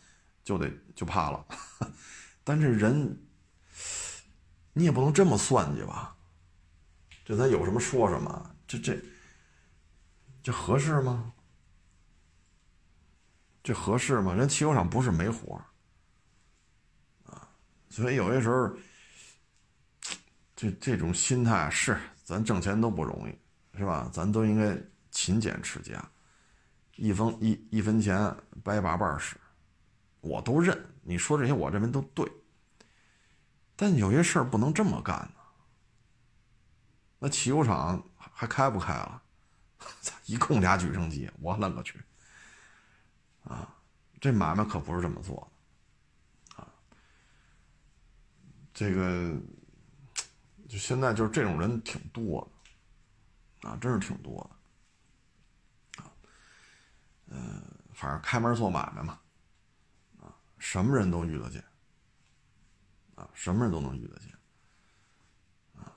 [0.44, 1.46] 就得就怕了，
[2.44, 3.18] 但这人
[4.74, 6.16] 你也不能这么算计吧，
[7.24, 9.00] 这咱有什么说什么，这这
[10.42, 11.32] 这合适吗？
[13.64, 14.34] 这合适吗？
[14.34, 15.62] 人汽修厂不是没活
[17.26, 17.48] 啊，
[17.90, 18.76] 所以有些时候，
[20.56, 24.10] 这这种心态是咱挣钱都不容易，是吧？
[24.12, 24.78] 咱都应该
[25.12, 26.04] 勤俭持家，
[26.96, 29.38] 一分一一分钱掰八瓣使，
[30.20, 30.78] 我都认。
[31.02, 32.30] 你说这些，我认为都对。
[33.84, 35.42] 但有些事儿不能这么干呢。
[37.20, 39.22] 那汽油厂还开不开了？
[40.26, 42.02] 一共俩举升机，我勒个去！
[43.44, 43.76] 啊，
[44.22, 45.52] 这买卖可不是这么做
[46.56, 46.68] 的，啊，
[48.74, 49.38] 这个
[50.70, 52.50] 就现在就是这种人挺多
[53.60, 54.50] 的，啊，真是挺多
[55.98, 56.12] 的，啊，
[57.28, 57.62] 嗯，
[57.94, 59.20] 反正开门做买卖嘛，
[60.22, 61.62] 啊，什么人都遇得见，
[63.16, 64.32] 啊，什么人都能遇得见，
[65.76, 65.94] 啊，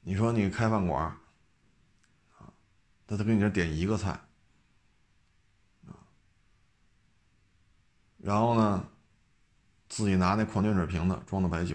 [0.00, 1.04] 你说你开饭馆，
[2.38, 2.52] 啊，
[3.06, 4.10] 他他给你这点一个菜。
[4.10, 4.20] 啊
[8.22, 8.86] 然后呢，
[9.88, 11.74] 自己拿那矿泉水瓶子装的白酒，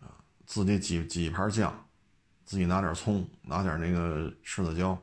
[0.00, 1.86] 啊，自己挤挤一盘酱，
[2.46, 4.98] 自己拿点葱，拿点那个柿子椒，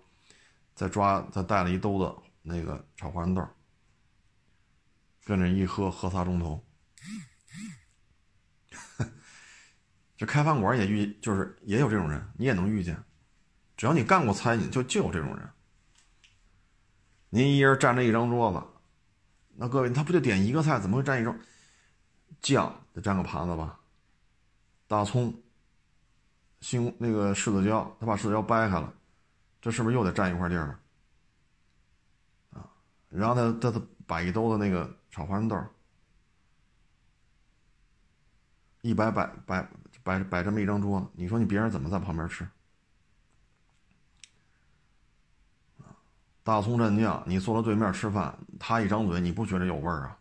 [0.74, 3.48] 再抓再带了一兜子那个炒花生豆，
[5.28, 6.66] 跟着一喝喝仨钟头。
[10.16, 12.98] 这开饭馆也遇就是也有这种人，你也能遇见，
[13.76, 15.50] 只要你干过餐饮，就就有这种人。
[17.30, 18.66] 您一人占着一张桌子。
[19.58, 21.36] 那各位，他不就点一个菜，怎么会占一桌？
[22.40, 23.78] 酱得占个盘子吧？
[24.88, 25.34] 大葱、
[26.62, 28.94] 西那个柿子椒，他把柿子椒掰开了，
[29.62, 30.80] 这是不是又得占一块地儿？
[32.52, 32.72] 啊，
[33.10, 35.62] 然后他他他摆一兜子那个炒花生豆，
[38.82, 39.70] 一摆摆摆
[40.02, 42.48] 摆摆这么一张桌子，你说你别人怎么在旁边吃？
[46.44, 50.18] 大葱蘸酱，你坐到对面吃饭，他一张嘴，你不觉得有味儿啊？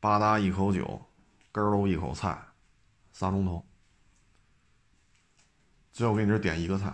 [0.00, 1.06] 吧嗒一口酒，
[1.52, 2.48] 咯喽一口菜，
[3.12, 3.64] 仨钟头，
[5.92, 6.92] 最后给你这点一个菜，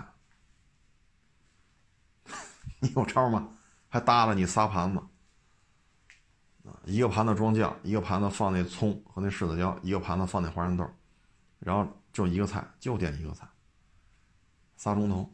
[2.80, 3.55] 你有招吗？
[3.96, 5.02] 还搭了你仨盘子，
[6.85, 10.87] 一个盘子装酱，一个盘子放那葱和那柿子椒，一个盘子放那花生豆，
[11.59, 13.48] 然后就一个菜，就点一个菜，
[14.76, 15.32] 仨钟头。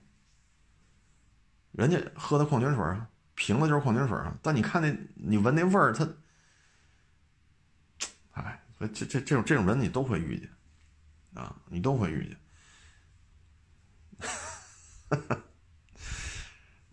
[1.72, 4.38] 人家喝的矿泉水啊，瓶子就是矿泉水啊。
[4.42, 6.06] 但你看那，你闻那味儿，它，
[8.32, 10.48] 哎，所以这这这种这种人你都会遇见，
[11.42, 12.38] 啊，你都会遇见。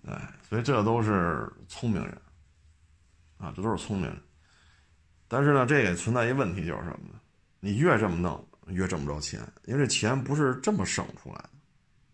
[0.08, 2.22] 哎， 所以这都是聪明人，
[3.38, 4.20] 啊，这都是聪明人。
[5.28, 7.20] 但是呢，这也存在一问题，就是什么呢？
[7.60, 11.50] 你越这么弄，越挣不着钱，因为这钱不是这么省出来的，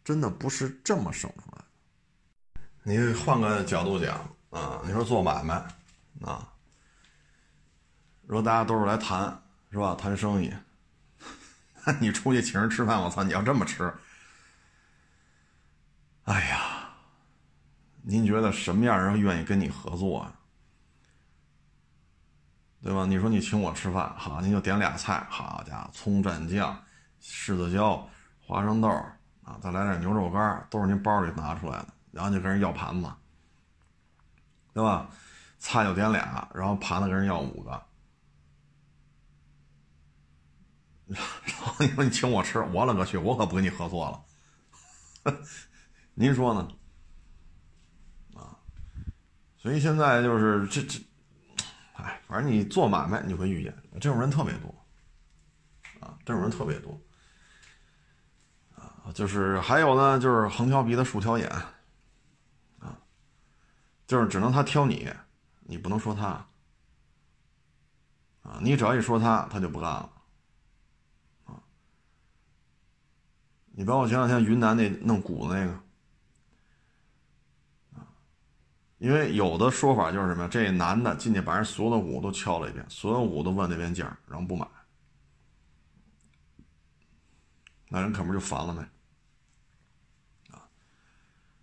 [0.04, 1.66] 真的不是这么省出来的。
[2.84, 4.18] 你换个角度讲
[4.50, 5.56] 啊，你说做买卖
[6.22, 6.52] 啊，
[8.28, 9.96] 如果大家都是来谈，是吧？
[9.96, 10.54] 谈生意，
[12.02, 13.24] 你出去请人吃饭，我操！
[13.24, 13.94] 你要这么吃，
[16.24, 16.75] 哎呀，
[18.08, 20.32] 您觉得什么样人愿意跟你合作啊？
[22.84, 23.04] 对吧？
[23.08, 26.80] 你说你请我吃饭，好，您就点俩菜，好家伙，葱蘸酱、
[27.20, 28.08] 柿子椒、
[28.40, 28.88] 花生豆
[29.42, 31.88] 啊，再来点牛肉干，都是您包里拿出来的。
[32.12, 33.12] 然后就跟人要盘子，
[34.72, 35.10] 对吧？
[35.58, 37.84] 菜就点俩，然后盘子跟人要五个。
[41.08, 41.20] 然
[41.60, 44.12] 后你说你请我吃，我勒个去，我可不跟你合作
[45.24, 45.36] 了。
[46.14, 46.70] 您说呢？
[49.66, 51.00] 所以现在就是这这，
[51.94, 54.68] 哎，反正你做买卖你会遇见这种人特别多，
[56.02, 57.02] 啊，这种人特别多，
[58.76, 61.50] 啊，就是还有呢，就是横挑鼻子竖挑眼。
[61.50, 62.96] 啊
[64.06, 65.12] 就是只能他挑你，
[65.62, 66.48] 你不能说他，
[68.44, 70.12] 啊，你只要一说他，他就不干了，
[71.46, 71.58] 啊，
[73.72, 75.72] 你包括前两天云南那弄鼓那个，
[77.96, 78.06] 啊，
[79.06, 84.68] 因为有的说法就是什么，这男的进去把人所有的鼓都敲了一遍，所有鼓都问那边价，然后不买，
[87.88, 88.82] 那人可不就烦了呗，
[90.56, 90.66] 啊，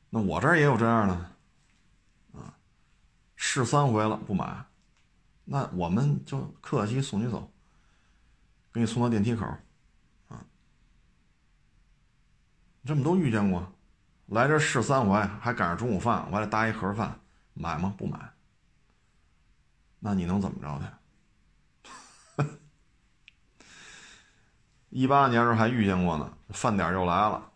[0.09, 1.15] 那我这儿也有这样的。
[1.15, 2.55] 啊
[3.35, 4.65] 试三回了不买，
[5.45, 7.53] 那我们就客气送你走，
[8.73, 9.45] 给你送到电梯口，
[10.29, 10.47] 啊，
[12.85, 13.73] 这么都遇见过，
[14.27, 17.19] 来这试三回，还赶上中午饭，我还得搭一盒饭，
[17.55, 17.95] 买吗？
[17.97, 18.19] 不买，
[19.99, 20.87] 那你能怎么着去？
[24.91, 27.51] 一八年时候还遇见过呢，饭点又来了，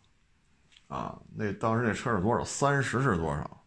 [0.89, 2.43] 啊，那当时那车是多少？
[2.45, 3.65] 三十是多少？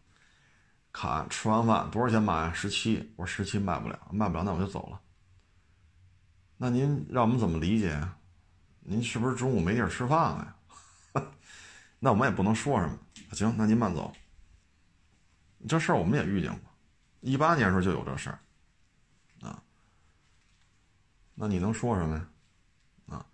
[0.92, 2.52] 卡吃完饭多少钱买？
[2.52, 5.00] 十七，我说十七卖不了，卖不了那我就走了。
[6.56, 7.96] 那您让我们怎么理解？
[8.80, 10.56] 您是不是中午没地儿吃饭了
[11.14, 11.22] 呀？
[12.00, 12.98] 那我们也不能说什么。
[13.32, 14.12] 行，那您慢走。
[15.68, 16.60] 这事儿我们也遇见过，
[17.20, 18.38] 一八年时候就有这事儿，
[19.42, 19.62] 啊。
[21.34, 22.28] 那你能说什么呀？
[23.16, 23.26] 啊，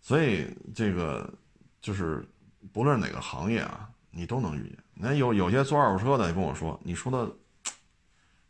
[0.00, 1.32] 所以这个
[1.80, 2.26] 就是
[2.72, 4.78] 不论哪个行业啊，你都能遇见。
[4.94, 7.34] 那有有些做二手车的也跟我说，你说的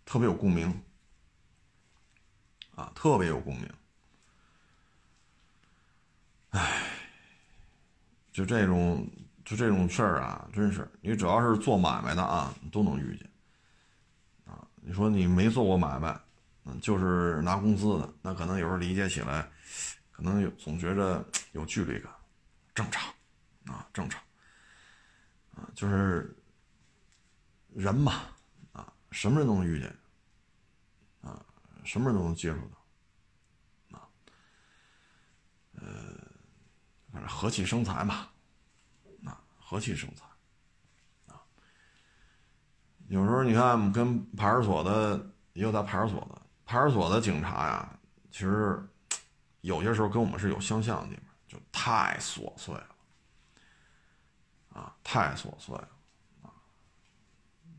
[0.05, 0.83] 特别有共鸣，
[2.75, 3.71] 啊，特别有共鸣。
[6.51, 6.83] 唉，
[8.33, 9.07] 就这种
[9.49, 13.27] 就这种事儿啊，真是你只要是做买卖的啊，都能遇见。
[14.45, 16.21] 啊，你说你没做过买卖，
[16.65, 19.51] 嗯，就是拿工资的，那可能有时候理解起来，
[20.13, 22.13] 可能有总觉着有距离感，
[22.75, 23.11] 正常，
[23.65, 24.21] 啊，正常。
[25.55, 26.37] 啊，就是
[27.75, 28.25] 人嘛，
[28.73, 29.97] 啊，什么人都能遇见，
[31.23, 31.43] 啊，
[31.85, 32.59] 什么人都能接触
[33.91, 34.09] 到，啊，
[35.73, 35.87] 呃，
[37.11, 38.29] 反正和气生财嘛，
[39.68, 40.24] 和气生财，
[41.35, 41.37] 啊，
[43.09, 45.18] 有时候你看，跟派出所的
[45.52, 47.98] 也有在派出所的，派出所的警察呀，
[48.31, 48.83] 其实
[49.61, 52.87] 有些时候跟我们是有相像的地方，就太琐碎了。
[54.70, 55.88] 啊，太琐碎了，
[56.40, 56.48] 啊！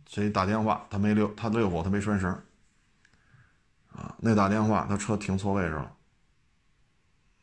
[0.05, 2.31] 谁打电话他没溜，他溜火他没拴绳，
[3.91, 5.95] 啊，那打电话他车停错位置了，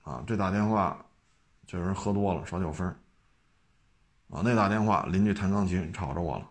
[0.04, 1.04] 啊，这打电话
[1.66, 2.96] 就有人喝多了耍酒疯，
[4.28, 6.50] 啊，那打电话邻居弹钢琴吵着我了，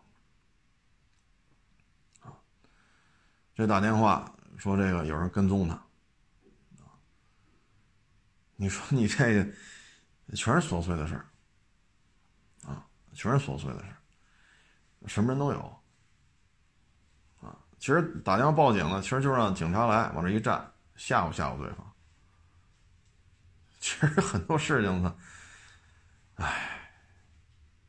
[2.22, 2.34] 啊，
[3.54, 5.76] 这打电话说这个有人跟踪他，
[6.84, 6.94] 啊，
[8.56, 9.44] 你说你这个
[10.36, 11.26] 全是琐碎的事儿。
[13.18, 13.86] 全是琐碎的事
[15.08, 15.80] 什么人都有，
[17.40, 21.94] 啊，其实打电话报警了，其实就让警察来往这一站，吓唬吓唬对方。
[23.80, 25.18] 其实很多事情呢，
[26.34, 26.75] 唉，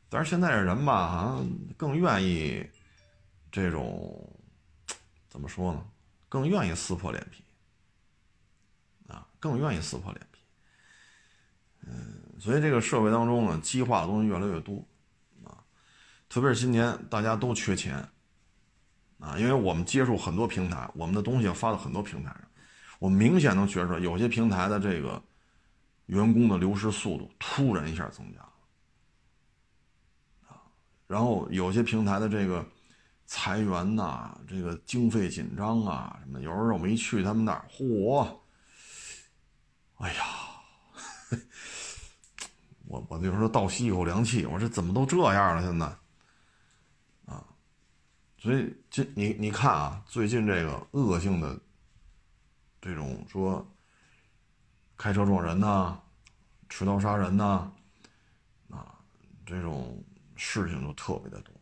[0.09, 2.65] 但是现在的人吧，好像更愿意
[3.51, 4.33] 这种
[5.27, 5.85] 怎么说呢？
[6.29, 7.43] 更愿意撕破脸皮，
[9.07, 10.39] 啊，更愿意撕破脸皮。
[11.87, 14.85] 嗯，所以这个社会当中呢，激化的东西越来越多
[15.43, 15.63] 啊。
[16.27, 17.95] 特别是今年大家都缺钱，
[19.19, 22.41] 啊，因为我们接触很多平台，我们的东西要发到很多平台上，
[22.99, 25.21] 我明显能觉出来有些平台的这个
[26.07, 28.41] 员工的流失速度突然一下增加，
[31.07, 32.65] 然后有些平台的这个
[33.25, 38.27] 裁员呐，这个经费紧张啊什么，有时候我们一去他们那儿，嚯，
[39.95, 40.25] 哎呀，
[42.87, 45.85] 我我有时候倒吸一口凉气，我说怎么都这样了现在
[47.25, 47.43] 啊？
[48.37, 51.59] 所以，这你你看啊，最近这个恶性的
[52.81, 53.65] 这种说
[54.97, 55.99] 开车撞人呐、
[56.69, 57.71] 持刀杀人呐，
[58.69, 58.93] 啊，
[59.45, 60.01] 这种
[60.37, 61.53] 事情就特别的多，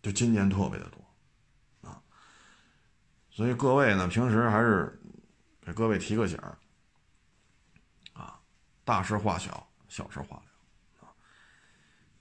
[0.00, 2.00] 就今年特别的多，啊，
[3.30, 4.98] 所以各位呢，平时还是
[5.60, 6.38] 给各位提个醒，
[8.14, 8.40] 啊，
[8.84, 11.12] 大事化小，小事化了，啊，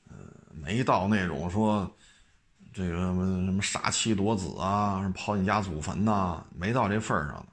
[0.10, 0.16] 呃，
[0.52, 1.90] 没到那种说。
[2.74, 7.48] 这个什么什么杀妻夺子啊，什么刨你家祖坟呐，没到这份上呢，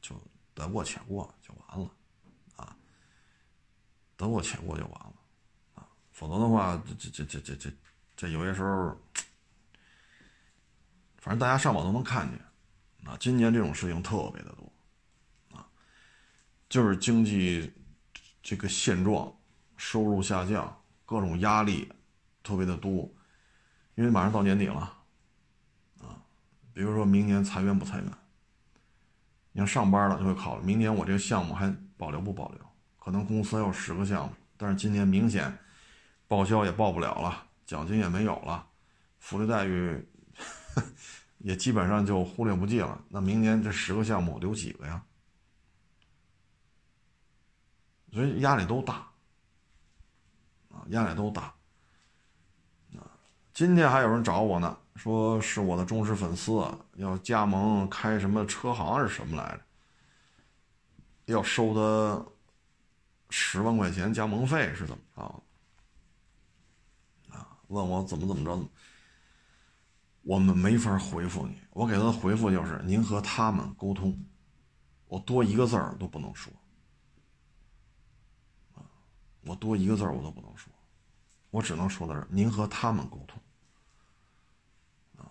[0.00, 0.20] 就
[0.54, 1.88] 得过且过就完了，
[2.56, 2.76] 啊，
[4.16, 5.14] 得过且过就完了，
[6.20, 7.70] 否则的话，这这这这这这
[8.14, 8.94] 这有些时候，
[11.16, 14.70] 反正大家上网都能看见，啊，今年这种事情特别的多，
[15.56, 15.66] 啊，
[16.68, 17.72] 就是经济
[18.42, 19.34] 这个现状，
[19.78, 21.90] 收入下降，各种压力
[22.42, 23.10] 特别的多。
[23.94, 24.94] 因为马上到年底了，
[26.02, 26.20] 啊，
[26.74, 28.12] 比如说明年裁员不裁员？
[29.52, 32.60] 你要上班了就会考虑明年我这个项目还保留不保留？
[32.98, 35.58] 可能公司有十个项目，但是今年明显
[36.30, 38.64] 报销也报不了了，奖金也没有了，
[39.18, 40.00] 福利待遇
[41.38, 43.02] 也基本上就忽略不计了。
[43.08, 45.02] 那明年这十个项目留几个呀？
[48.12, 48.94] 所以压力都大，
[50.68, 51.52] 啊，压力都大。
[53.52, 56.64] 今天还有人找我呢，说是我的忠实粉丝，
[56.94, 61.34] 要加盟开什么车行是什么来着？
[61.34, 62.24] 要收他
[63.30, 65.42] 十万块钱加盟费是怎么着？
[67.70, 68.68] 问我怎么怎么着？
[70.22, 74.22] 我们没法回复你，我给他的回复就是您和他们沟通，
[75.06, 76.52] 我多一个字儿都不能说，
[78.74, 78.84] 啊，
[79.42, 80.70] 我多一个字儿我都不能说，
[81.50, 83.40] 我只能说的是您和他们沟通。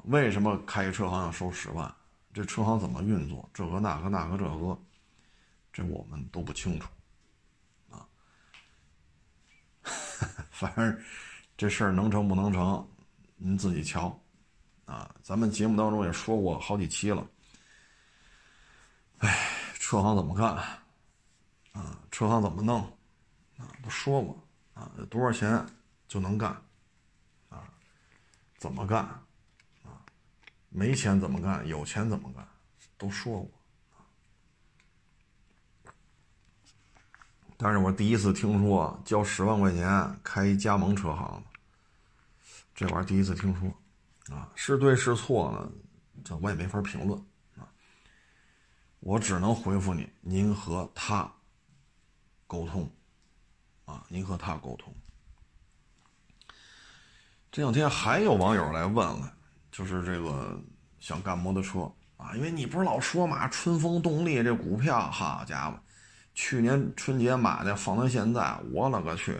[0.05, 1.93] 为什么开一车行要收十万？
[2.33, 3.47] 这车行怎么运作？
[3.53, 4.79] 这个那个那个这个，
[5.71, 6.89] 这我们都不清楚，
[7.91, 8.07] 啊，
[10.49, 10.99] 反正
[11.59, 12.87] 这事儿能成不能成，
[13.35, 14.17] 您自己瞧，
[14.85, 17.27] 啊，咱们节目当中也说过好几期了，
[19.17, 20.55] 哎，车行怎么干？
[21.73, 22.79] 啊，车行怎么弄？
[23.57, 24.41] 啊，都说过，
[24.73, 25.61] 啊，多少钱
[26.07, 26.49] 就能干？
[27.49, 27.67] 啊，
[28.57, 29.03] 怎么干？
[29.83, 29.99] 啊
[30.69, 31.67] 没钱怎么干？
[31.67, 32.47] 有钱怎么干？
[32.97, 33.51] 都说过，
[37.57, 41.43] 但是我第一次听说交十万块钱开一加盟车行，
[42.79, 45.69] 这玩意儿第一次听说，啊，是对是错呢？
[46.23, 47.19] 这我也没法评论
[47.57, 47.67] 啊，
[49.01, 51.29] 我只能回复你，您和他
[52.47, 52.89] 沟通，
[53.83, 54.95] 啊，您和他沟通。
[57.51, 59.35] 这两天还有网友来问了。
[59.69, 60.57] 就是这个
[61.01, 61.81] 想干摩托车
[62.15, 65.77] 啊，因为你不是老说嘛，春风动力这股票，好家伙，
[66.33, 69.37] 去年春节买的，放到现在，我勒个去，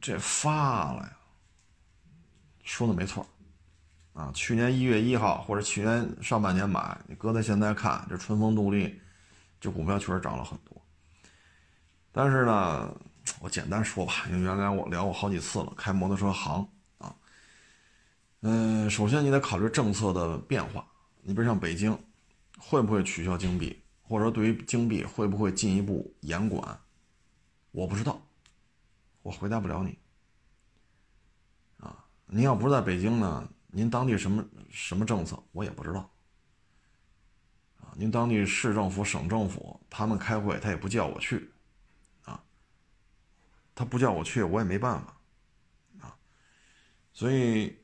[0.00, 1.17] 这发了呀！
[2.68, 3.26] 说的没错，
[4.12, 9.00] 啊，去年一月一号或者去年上半年买，你搁在现在看，这春风动力
[9.58, 10.80] 这股票确实涨了很多。
[12.12, 12.94] 但是呢，
[13.40, 17.16] 我简单说吧，因为原来我聊过好几次了，开摩托车行啊。
[18.42, 20.86] 嗯，首先你得考虑政策的变化。
[21.22, 21.98] 你比如像北京，
[22.58, 26.78] 会不会取消京币，或者说对于京币会不会进一步严管？
[27.72, 28.20] 我不知道，
[29.22, 29.98] 我回答不了你。
[32.28, 36.10] 您要不在北京呢，您当地什么什么政策我也不知道。
[37.80, 41.50] 啊，您当地市政府、省政府他们开会，他也不叫我去，
[42.24, 42.40] 啊，
[43.74, 45.16] 他不叫我去，我也没办法，
[46.00, 46.16] 啊，
[47.12, 47.76] 所以。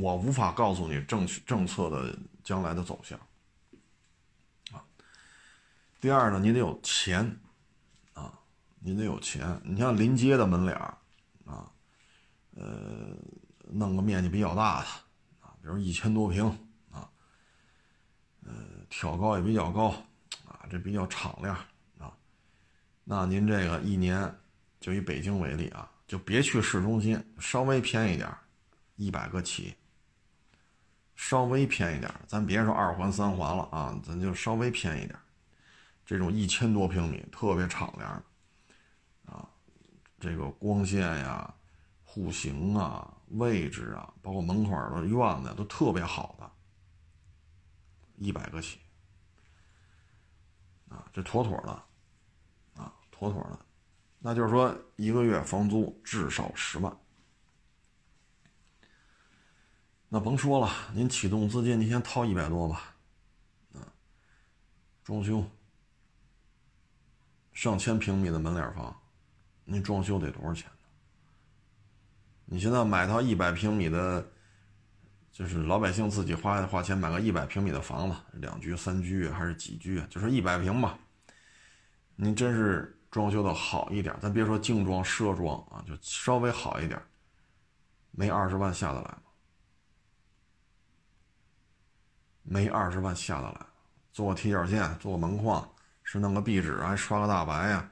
[0.00, 3.18] 我无法告诉你政政策的将来的走向，
[4.72, 4.82] 啊。
[6.00, 7.38] 第二呢，你得有钱，
[8.14, 8.32] 啊，
[8.80, 9.60] 你得有钱。
[9.62, 10.76] 你像临街的门脸
[11.44, 11.70] 啊，
[12.60, 13.16] 呃，
[13.70, 14.86] 弄个面积比较大的，
[15.40, 16.44] 啊，比如一千多平，
[16.90, 17.08] 啊，
[18.44, 18.52] 呃，
[18.90, 19.90] 挑高也比较高，
[20.44, 21.54] 啊，这比较敞亮，
[21.98, 22.12] 啊，
[23.04, 24.34] 那您这个一年，
[24.80, 28.28] 就以北京为例啊，就别去市中心，稍微偏一点，
[28.96, 29.74] 一百个起。
[31.14, 35.18] 稍微偏一点，咱别说二环三环了啊，咱就稍微偏一点。
[36.06, 38.22] 这种一千多平米特别敞亮，
[39.26, 39.48] 啊，
[40.20, 41.52] 这个光线呀、
[42.10, 46.50] 户型啊、位置啊，包括门口的院子都特别好的，
[48.16, 48.80] 一百个起，
[50.88, 51.70] 啊，这妥妥的，
[52.82, 53.60] 啊，妥妥的，
[54.20, 56.96] 那就是说一个月房租至少十万。
[60.08, 62.96] 那甭说了，您启动资金，您先掏一百多吧，
[63.74, 63.84] 啊，
[65.04, 65.44] 装修，
[67.52, 68.98] 上千平米的门脸房，
[69.64, 70.70] 您装修得多少钱？
[72.50, 74.26] 你现在买套一百平米的，
[75.30, 80.02] 就是老百姓自己花花钱买个一百平米的房子，两居、三居还是几居？
[80.08, 80.98] 就说一百平吧，
[82.16, 86.98] 您真是装修的好一点，咱别说精装、奢装啊，就稍微好一点，
[88.12, 89.22] 没二十万下得来吗？
[92.44, 93.66] 没二十万下得来，
[94.10, 95.70] 做个踢脚线，做个门框，
[96.02, 97.90] 是弄个壁纸，还刷个大白呀，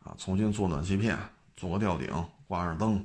[0.00, 1.18] 啊，重新做暖气片，
[1.56, 2.12] 做个吊顶，
[2.46, 3.02] 挂上灯，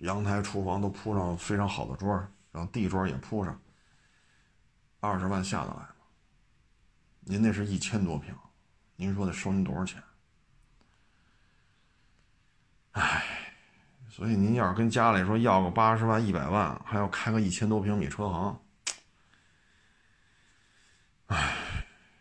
[0.00, 2.16] 阳台、厨房都铺上非常好的砖，
[2.52, 3.58] 然后地砖也铺上，
[5.00, 5.88] 二十万下得来吗？
[7.20, 8.34] 您那是一千多平，
[8.96, 10.02] 您说得收您多少钱？
[12.92, 13.22] 唉，
[14.08, 18.60] 所以您要是跟家里说要个八十万、一百万，还要开个一千多平米车行。
[21.26, 21.54] 唉，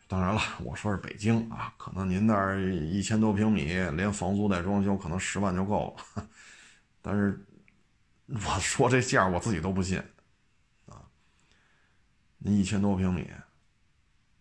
[0.07, 6.27] 当然了，我说是北京啊，可能您那儿一千多平米，连房租带装修，可能十万就够了。
[7.01, 7.43] 但是
[8.45, 9.97] 我说这价，我自己都不信
[10.85, 11.01] 啊。
[12.37, 13.27] 您一千多平米，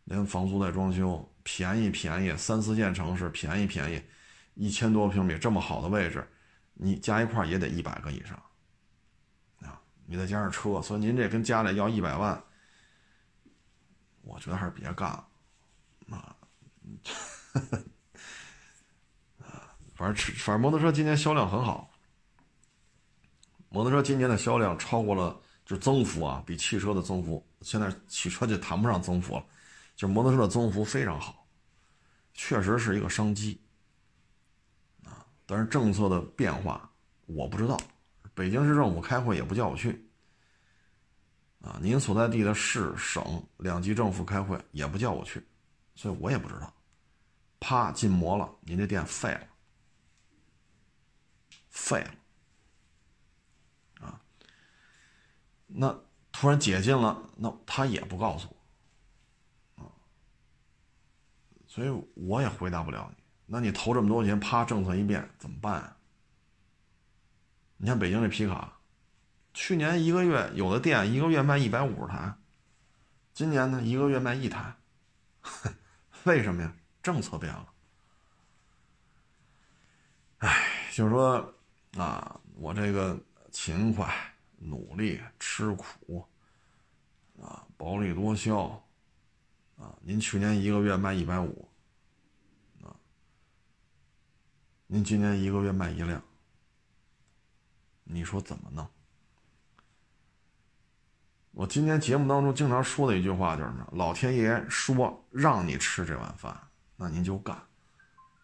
[0.04, 4.02] 连房租带装修，便宜便宜，三四线城市便宜便宜，
[4.54, 6.22] 一千多平米这么好的位置，
[6.74, 8.36] 你加一块也得一百个以上
[9.60, 9.80] 啊。
[10.04, 12.44] 你再加上车，所以您这跟家里要一百万。
[14.20, 15.26] 我觉得还是别干了，
[16.10, 16.36] 啊，
[19.40, 21.90] 啊，反正反正摩托车今年销量很好，
[23.68, 29.44] 摩托车今年的销量超过了，就增幅啊，比汽车的增幅，现在汽车就谈不上增幅了，
[29.96, 31.46] 就摩托车的增幅非常好，
[32.34, 33.60] 确实是一个商机，
[35.04, 36.90] 啊，但是政策的变化
[37.26, 37.78] 我不知道，
[38.34, 40.04] 北京市政府开会也不叫我去。
[41.60, 45.44] 啊，您所在地的市省两级政府开会也不叫我去，
[45.96, 46.72] 所以我也不知道。
[47.58, 49.46] 啪，禁摩了，您这店废了，
[51.68, 52.14] 废了。
[54.06, 54.20] 啊，
[55.68, 55.96] 那
[56.32, 58.48] 突然解禁了，那他也不告诉
[59.76, 59.86] 我，啊，
[61.66, 63.22] 所以我也回答不了你。
[63.46, 65.96] 那你投这么多钱，啪，政策一变怎么办啊？
[67.76, 68.74] 你像北京这皮卡。
[69.54, 72.32] 去年一个月有的店一个月卖一百五十台，
[73.32, 74.76] 今年呢一个月卖一台，
[76.24, 76.72] 为什么呀？
[77.02, 77.68] 政策变了。
[80.38, 81.54] 哎，就是说
[81.96, 83.18] 啊，我这个
[83.50, 84.14] 勤快、
[84.58, 86.26] 努力、吃苦
[87.40, 88.82] 啊，薄利多销
[89.78, 89.94] 啊。
[90.00, 91.68] 您去年一个月卖一百五
[92.82, 92.94] 啊，
[94.86, 96.22] 您今年一个月卖一辆，
[98.04, 98.88] 你说怎么弄？
[101.52, 103.88] 我今天节目当中经常说的一句话就是什么？
[103.92, 106.56] 老天爷说让你吃这碗饭，
[106.96, 107.60] 那您就干。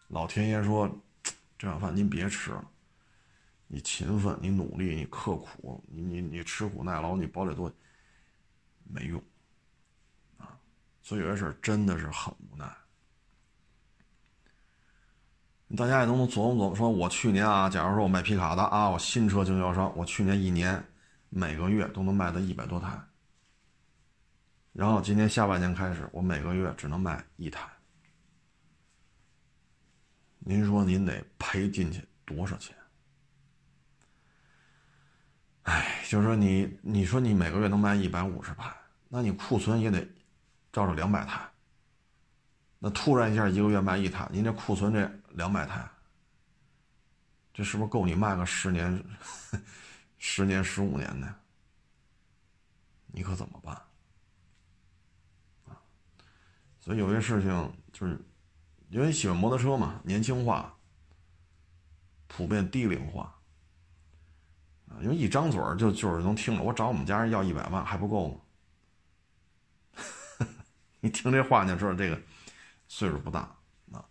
[0.09, 0.89] 老天爷说，
[1.57, 2.71] 这碗饭您别吃了。
[3.67, 7.71] 你勤奋，你努力，你刻苦，你你你吃苦耐劳，你薄利多，
[8.83, 9.21] 没用。
[10.37, 10.57] 啊，
[11.01, 12.65] 所以有些事真的是很无奈。
[15.75, 20.83] 大家也都能琢磨琢磨，说我去年啊，假如说我卖皮卡的啊，我新车经销商，我去年一年。
[21.29, 22.97] 每个月都能卖到一百多台，
[24.71, 27.67] 然后今年下半年开始，我每个月只能卖一台。
[30.39, 32.73] 您说您得赔进去多少钱？
[35.65, 38.75] 哎，就是说你，你说你每个月能卖一百五十台，
[39.09, 40.07] 那你库存也得
[40.71, 41.41] 照着两百台。
[42.79, 45.87] 那突然一下一个月卖一台，您这库存这两百台，
[47.53, 49.03] 这是不是够你卖个十年？
[50.17, 51.35] 十年、十五年的，
[53.07, 53.79] 你可怎么办？
[56.79, 58.19] 所以有些事情就是，
[58.89, 60.75] 因为喜欢摩托车嘛，年轻化，
[62.27, 63.34] 普遍低龄化，
[65.01, 68.37] 因为一张嘴就就是能听着，我找我们家人要一百万还不够吗？
[71.01, 72.19] 你听这话你就知道这个
[72.87, 73.41] 岁数不大
[73.91, 74.03] 啊。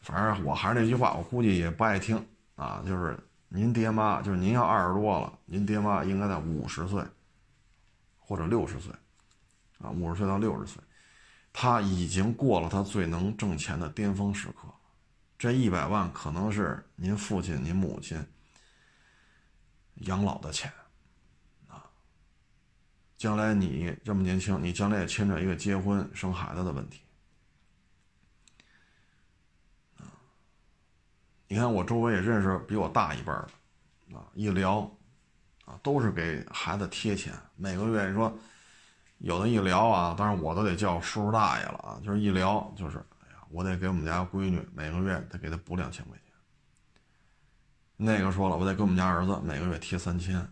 [0.00, 2.24] 反正我还是那句话，我估计也不爱听
[2.56, 3.18] 啊，就是
[3.48, 7.04] 您爹妈，就是您要二十多了，您爹妈应该在五十岁
[8.18, 8.92] 或者六十岁，
[9.78, 10.82] 啊，五十岁到六十岁，
[11.52, 14.68] 他已经过了他最能挣钱的巅峰时刻，
[15.38, 18.18] 这一百万可能是您父亲、您母亲
[19.94, 20.72] 养老的钱，
[21.68, 21.84] 啊，
[23.16, 27.02] 将来你这么年轻，你将来也牵扯一个结婚生孩子的问题。
[29.98, 30.08] 啊
[31.48, 33.46] 你看，我周围也认识比我大一辈儿
[34.10, 34.90] 的，啊，一聊，
[35.66, 38.34] 啊，都是给孩子贴钱，每个月你说，
[39.18, 46.21] 有的一聊啊，当然我都得叫叔叔大爷了啊，就是一聊就是，哎呀，我得给我们家闺女每个月得给她补两千块钱。
[47.96, 50.46] 那个说了，我得给我们家儿子每个月贴三千，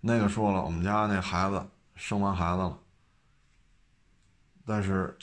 [0.00, 1.64] 那个说了，我们家那孩子
[1.94, 2.78] 生完孩子了，
[4.66, 5.16] 但是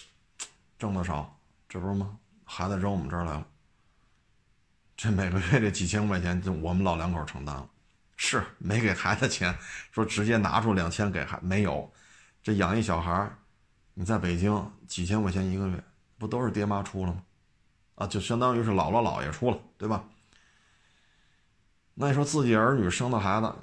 [0.78, 1.38] 挣的少，
[1.68, 2.18] 这不是吗？
[2.46, 3.46] 孩子扔我们这儿来了。
[4.96, 7.70] 这每个月这几千块钱就我们老两口承担了，
[8.16, 9.54] 是没给孩子钱，
[9.92, 11.92] 说直接拿出两千给孩没有，
[12.42, 13.30] 这养一小孩
[13.94, 15.84] 你在北京几千块钱一个月，
[16.18, 17.22] 不都是爹妈出了吗？
[17.96, 20.04] 啊，就相当于是姥姥姥爷出了，对吧？
[21.94, 23.54] 那你说自己儿女生的孩子，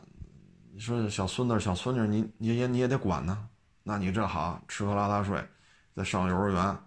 [0.72, 3.48] 你说小孙子小孙女，你你也你也得管呢，
[3.82, 5.46] 那你这好吃喝拉撒睡，
[5.94, 6.78] 再上幼儿园，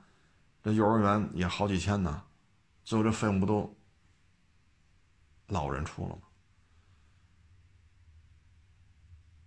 [0.64, 2.24] 这幼儿园也好几千呢，
[2.84, 3.72] 最后这费用不都？
[5.50, 6.24] 老人出了吗？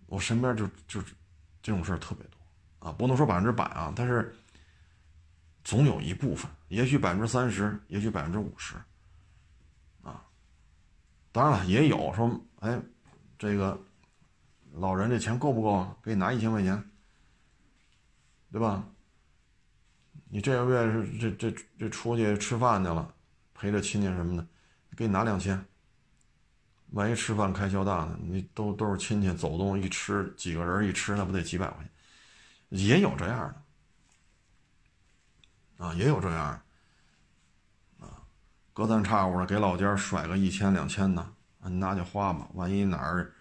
[0.05, 1.01] 我身边就就
[1.61, 4.33] 这种事儿特别多啊，不能说百分之百啊，但是
[5.69, 8.73] 总有一部分，也许百分之三十，也许百分之五十，
[10.01, 10.25] 啊，
[11.31, 12.81] 当然了，也有说，哎，
[13.37, 13.79] 这个
[14.73, 15.95] 老人这钱够不够啊？
[16.01, 16.83] 给你拿一千块钱，
[18.51, 18.83] 对吧？
[20.27, 23.13] 你这个月是这这这出去吃饭去了，
[23.53, 24.47] 陪着亲戚什么的，
[24.97, 25.63] 给你拿两千。
[26.93, 28.17] 万一吃饭开销大呢？
[28.23, 31.91] 你都都是亲戚走动一吃，几个人一吃，那不得几百块钱？
[32.69, 33.61] 也有这样的
[35.79, 36.61] 啊，也有这样
[37.99, 38.21] 啊，
[38.73, 41.25] 隔三差五的给老家甩个一千两千的，
[41.63, 42.47] 你拿去花吧。
[42.53, 43.33] 万一哪儿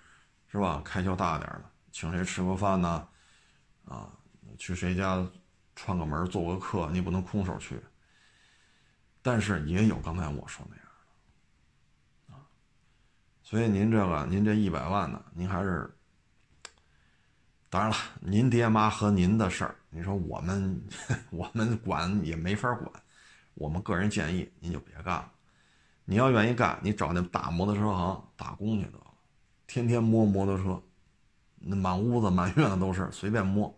[0.47, 3.09] 是吧，开销大点的，请谁吃个饭呢？
[3.87, 4.09] 啊，
[4.57, 5.27] 去谁家
[5.75, 7.83] 串个门做个客，你不能空手去。
[9.21, 10.87] 但是也有刚才我说那样
[12.29, 12.47] 的，啊。
[13.43, 15.93] 所以您这个，您这一百万呢，您还是，
[17.71, 20.83] 当然了，您爹妈和您的事儿，你说我们
[21.31, 22.91] 我们管也没法管，
[23.55, 25.33] 我们个人建议您就别干了。
[26.05, 29.15] 你要愿意干，你找那大摩托车行打工去得了，
[29.67, 30.83] 天天摸摩托车，
[31.59, 33.69] 那满屋子满院子都是，随便摸。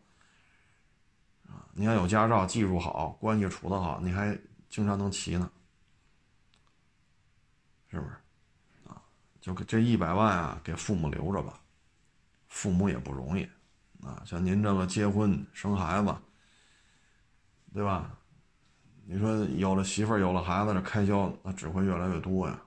[1.49, 4.39] 啊，你要有驾照，技术好，关系处得好，你还
[4.69, 5.51] 经常能骑呢，
[7.89, 8.13] 是不是？
[8.87, 9.03] 啊
[9.41, 11.61] 就给这一百万啊，给父母留着吧，
[12.47, 13.49] 父母也不容易，
[14.03, 16.15] 啊，像您这个结婚生孩子，
[17.73, 18.11] 对吧？
[19.05, 22.59] 你说有了媳妇儿有了孩子，这开销那只会越来越多呀。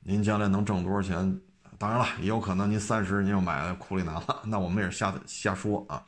[0.00, 1.40] 您将来能挣多少钱？
[1.78, 6.02] 当然了，也有可能您三十您就买库里南了，那我们也是瞎瞎说啊。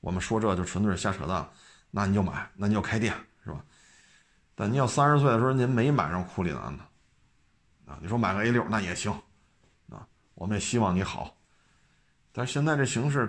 [0.00, 1.48] 我们说这就纯粹是瞎扯淡，
[1.90, 3.12] 那你就买，那你就开店
[3.42, 3.64] 是吧？
[4.54, 6.84] 但您要三十岁的时候您没买上库里南呢。
[7.86, 9.10] 啊，你说买个 A 六那也行，
[9.88, 11.34] 啊，我们也希望你好，
[12.38, 13.28] 但现在这形势，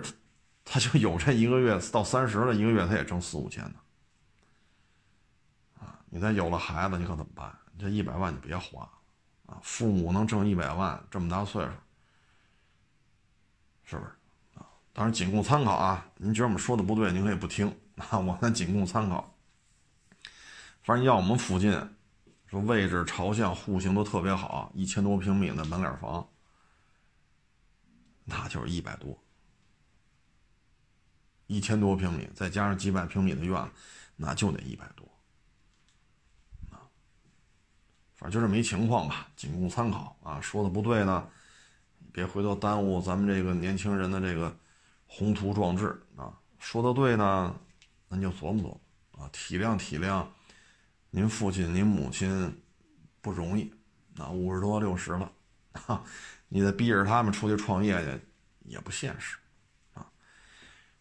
[0.64, 3.74] 他就有这一个月到三十了，一个月他也挣四五千呢，
[5.80, 7.52] 啊，你再有了孩子，你可怎么办？
[7.76, 8.88] 这一百万你别花，
[9.46, 11.70] 啊，父母能挣一百万，这么大岁数，
[13.82, 14.12] 是不是？
[14.60, 19.34] 啊，当然仅供参考啊，您觉得我们说的不对，您可以不听啊，我们仅供参考。
[20.84, 21.76] 反正要我们附近。
[22.46, 26.28] 说位置、朝向、户型都特别好，一千多平米的门脸房，
[28.30, 29.18] 那就是一百多。
[31.48, 33.70] 一千多平米，再加上几百平米的院子，
[34.14, 35.04] 那就得一百多。
[36.70, 36.86] 啊，
[38.14, 40.40] 反正就这么一情况吧，仅供参考啊。
[40.40, 41.28] 说的不对呢，
[42.12, 44.56] 别回头耽误咱们这个年轻人的这个
[45.08, 46.38] 宏图壮志啊。
[46.60, 47.58] 说的对呢，
[48.08, 48.80] 那就琢磨琢磨
[49.24, 50.24] 啊，体谅体谅。
[51.10, 52.62] 您父亲、您母亲
[53.20, 53.74] 不容易，
[54.16, 55.32] 啊，五十多、六十了，
[55.86, 56.04] 啊，
[56.52, 58.20] 你再逼着他们出去创业去，
[58.64, 59.38] 也不现实，
[59.94, 60.04] 啊，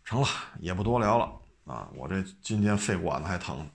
[0.04, 0.28] 成了，
[0.60, 1.26] 也不多聊了，
[1.66, 3.68] 啊，我这今天肺管子还疼，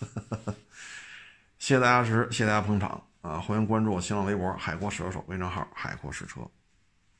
[1.58, 6.40] 谢谢大家支持，谢谢大家捧场，啊，欢迎关注我新浪微博“海阔试车手”微信号“海阔试车”。